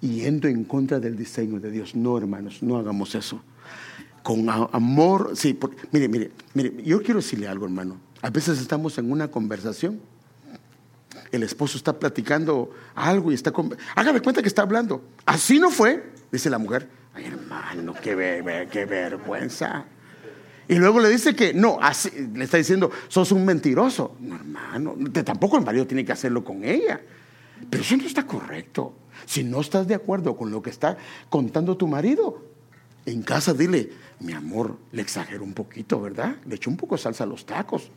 [0.00, 1.96] yendo en contra del diseño de Dios.
[1.96, 3.40] No, hermanos, no hagamos eso.
[4.22, 5.58] Con amor, sí,
[5.90, 7.96] mire, mire, mire, yo quiero decirle algo, hermano.
[8.22, 10.00] A veces estamos en una conversación.
[11.32, 13.52] El esposo está platicando algo y está.
[13.94, 15.02] Hágame cuenta que está hablando.
[15.24, 16.88] Así no fue, dice la mujer.
[17.18, 19.84] Hermano, qué, qué vergüenza.
[20.68, 24.16] Y luego le dice que no, así, le está diciendo, sos un mentiroso.
[24.20, 27.00] No, hermano, tampoco el marido tiene que hacerlo con ella.
[27.70, 28.94] Pero eso no está correcto.
[29.24, 30.96] Si no estás de acuerdo con lo que está
[31.28, 32.42] contando tu marido,
[33.06, 33.90] en casa dile,
[34.20, 36.36] mi amor, le exagero un poquito, ¿verdad?
[36.46, 37.90] Le echo un poco de salsa a los tacos.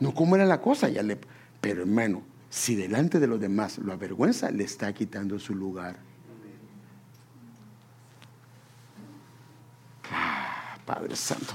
[0.00, 1.18] No como era la cosa, ya le...
[1.60, 5.98] Pero hermano, si delante de los demás lo avergüenza, le está quitando su lugar.
[10.86, 11.52] Padre Santo.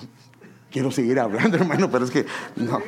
[0.69, 2.25] Quiero seguir hablando, hermano, pero es que
[2.57, 2.79] no.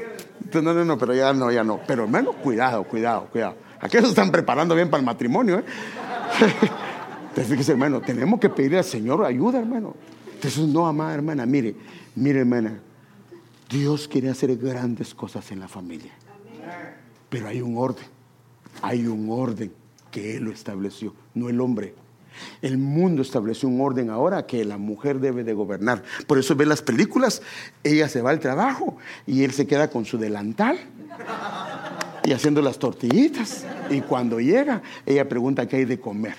[0.53, 1.79] No, no, no, pero ya no, ya no.
[1.87, 3.55] Pero hermano, cuidado, cuidado, cuidado.
[3.89, 5.59] Se están preparando bien para el matrimonio.
[5.59, 5.63] ¿eh?
[7.35, 9.95] Entonces, hermano, tenemos que pedirle al Señor ayuda, hermano.
[10.33, 11.75] Entonces, no, amada hermana, mire,
[12.15, 12.79] mire, hermana,
[13.69, 16.11] Dios quiere hacer grandes cosas en la familia.
[17.29, 18.05] Pero hay un orden,
[18.81, 19.73] hay un orden
[20.11, 21.95] que Él lo estableció, no el hombre.
[22.61, 26.03] El mundo estableció un orden ahora que la mujer debe de gobernar.
[26.27, 27.41] Por eso ve las películas,
[27.84, 30.79] ella se va al trabajo y él se queda con su delantal
[32.23, 33.65] y haciendo las tortillitas.
[33.89, 36.36] Y cuando llega, ella pregunta qué hay de comer.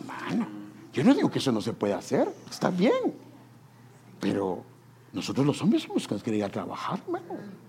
[0.00, 0.46] hermano,
[0.92, 3.14] yo no digo que eso no se puede hacer, está bien.
[4.20, 4.64] Pero
[5.12, 7.64] nosotros los hombres somos los que ir a trabajar, hermano.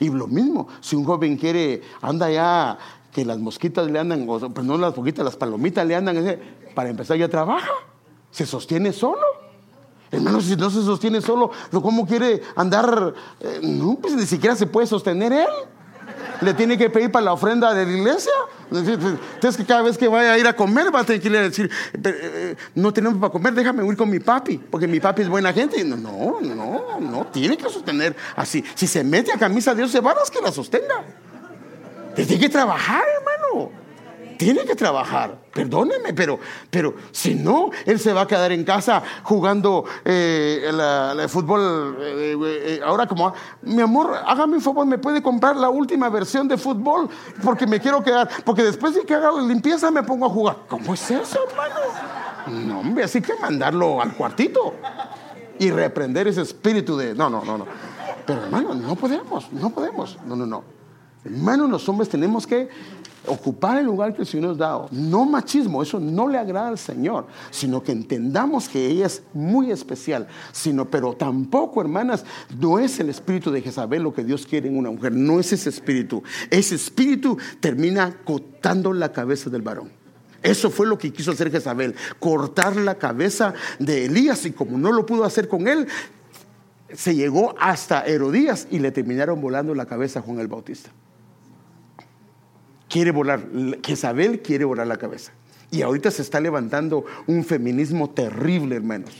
[0.00, 2.78] Y lo mismo, si un joven quiere, anda ya,
[3.14, 6.38] que las mosquitas le andan, o, pues no las mosquitas, las palomitas le andan,
[6.74, 7.70] para empezar ya trabaja,
[8.30, 9.22] se sostiene solo.
[10.10, 13.14] Hermano, si no se sostiene solo, ¿cómo quiere andar?
[13.40, 15.48] Eh, no, pues ni siquiera se puede sostener él
[16.40, 18.32] le tiene que pedir para la ofrenda de la iglesia.
[18.70, 21.36] Entonces que cada vez que vaya a ir a comer va a tener que ir
[21.36, 21.70] a decir,
[22.04, 25.52] eh, no tenemos para comer, déjame ir con mi papi, porque mi papi es buena
[25.52, 25.84] gente.
[25.84, 28.64] No, no, no, no, tiene que sostener así.
[28.74, 31.04] Si se mete a camisa de Dios, se va a que la sostenga.
[32.14, 33.84] Tiene que trabajar, hermano
[34.36, 36.38] tiene que trabajar, perdóneme, pero,
[36.70, 41.96] pero si no, él se va a quedar en casa jugando eh, el, fútbol.
[42.00, 46.48] Eh, eh, ahora como, mi amor, hágame un favor, ¿me puede comprar la última versión
[46.48, 47.08] de fútbol?
[47.42, 50.56] Porque me quiero quedar, porque después de que haga la limpieza me pongo a jugar.
[50.68, 51.74] ¿Cómo es eso, hermano?
[52.46, 54.74] No, hombre, así que mandarlo al cuartito
[55.58, 57.66] y reprender ese espíritu de, no, no, no, no.
[58.26, 60.73] Pero hermano, no podemos, no podemos, no, no, no.
[61.24, 62.68] Hermano, los hombres tenemos que
[63.26, 64.88] ocupar el lugar que el Señor nos dado.
[64.90, 69.70] No machismo, eso no le agrada al Señor, sino que entendamos que ella es muy
[69.70, 72.24] especial, sino, pero tampoco, hermanas,
[72.58, 75.52] no es el espíritu de Jezabel lo que Dios quiere en una mujer, no es
[75.52, 76.22] ese espíritu.
[76.50, 79.90] Ese espíritu termina cortando la cabeza del varón.
[80.42, 84.92] Eso fue lo que quiso hacer Jezabel, cortar la cabeza de Elías y como no
[84.92, 85.88] lo pudo hacer con él,
[86.92, 90.90] se llegó hasta Herodías y le terminaron volando la cabeza a Juan el Bautista
[92.94, 93.40] quiere volar,
[93.82, 95.32] Jezabel quiere volar la cabeza.
[95.72, 99.10] Y ahorita se está levantando un feminismo terrible, hermanos.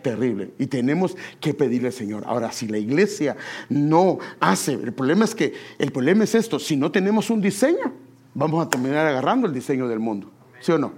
[0.00, 0.52] Terrible.
[0.60, 2.22] Y tenemos que pedirle al Señor.
[2.24, 3.36] Ahora, si la iglesia
[3.68, 7.92] no hace, el problema es que, el problema es esto, si no tenemos un diseño,
[8.32, 10.30] vamos a terminar agarrando el diseño del mundo.
[10.60, 10.92] ¿Sí o no?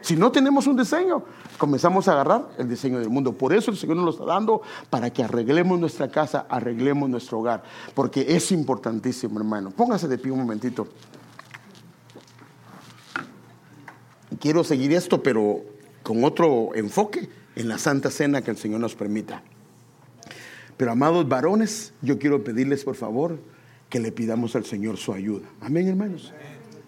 [0.00, 1.24] Si no tenemos un diseño,
[1.58, 3.34] comenzamos a agarrar el diseño del mundo.
[3.34, 7.40] Por eso el Señor nos lo está dando para que arreglemos nuestra casa, arreglemos nuestro
[7.40, 7.64] hogar.
[7.94, 9.72] Porque es importantísimo, hermano.
[9.72, 10.88] Póngase de pie un momentito.
[14.46, 15.64] Quiero seguir esto, pero
[16.04, 19.42] con otro enfoque en la Santa Cena que el Señor nos permita.
[20.76, 23.40] Pero amados varones, yo quiero pedirles por favor
[23.90, 25.48] que le pidamos al Señor su ayuda.
[25.60, 26.32] Amén, hermanos.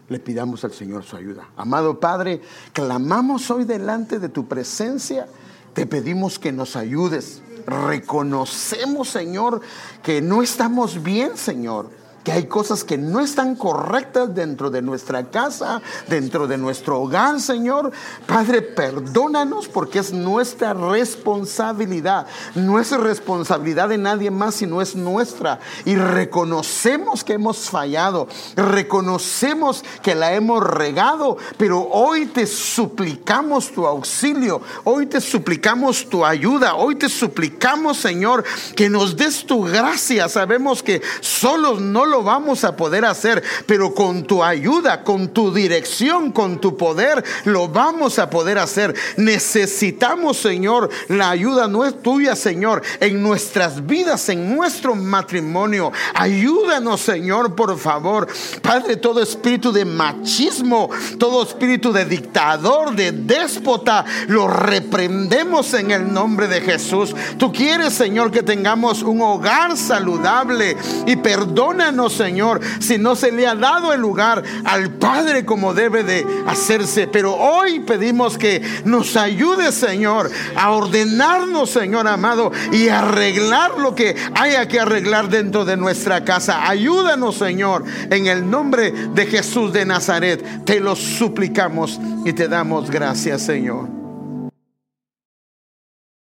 [0.09, 1.49] le pidamos al Señor su ayuda.
[1.57, 2.41] Amado Padre,
[2.73, 5.27] clamamos hoy delante de tu presencia,
[5.75, 7.43] te pedimos que nos ayudes.
[7.67, 9.63] Reconocemos, Señor,
[10.05, 11.97] que no estamos bien, Señor
[12.29, 17.41] que hay cosas que no están correctas dentro de nuestra casa, dentro de nuestro hogar,
[17.41, 17.91] Señor.
[18.26, 22.26] Padre, perdónanos porque es nuestra responsabilidad.
[22.55, 25.59] No es responsabilidad de nadie más, sino es nuestra.
[25.87, 33.87] Y reconocemos que hemos fallado, reconocemos que la hemos regado, pero hoy te suplicamos tu
[33.87, 38.45] auxilio, hoy te suplicamos tu ayuda, hoy te suplicamos, Señor,
[38.76, 40.29] que nos des tu gracia.
[40.29, 45.53] Sabemos que solos no lo vamos a poder hacer, pero con tu ayuda, con tu
[45.53, 48.95] dirección, con tu poder, lo vamos a poder hacer.
[49.16, 55.93] Necesitamos, Señor, la ayuda no es tuya, Señor, en nuestras vidas, en nuestro matrimonio.
[56.14, 58.27] Ayúdanos, Señor, por favor.
[58.62, 66.12] Padre, todo espíritu de machismo, todo espíritu de dictador, de déspota, lo reprendemos en el
[66.12, 67.14] nombre de Jesús.
[67.39, 73.47] Tú quieres, Señor, que tengamos un hogar saludable y perdónanos Señor, si no se le
[73.47, 77.07] ha dado el lugar al Padre como debe de hacerse.
[77.07, 84.17] Pero hoy pedimos que nos ayude, Señor, a ordenarnos, Señor amado, y arreglar lo que
[84.35, 86.69] haya que arreglar dentro de nuestra casa.
[86.69, 90.65] Ayúdanos, Señor, en el nombre de Jesús de Nazaret.
[90.65, 94.08] Te lo suplicamos y te damos gracias, Señor.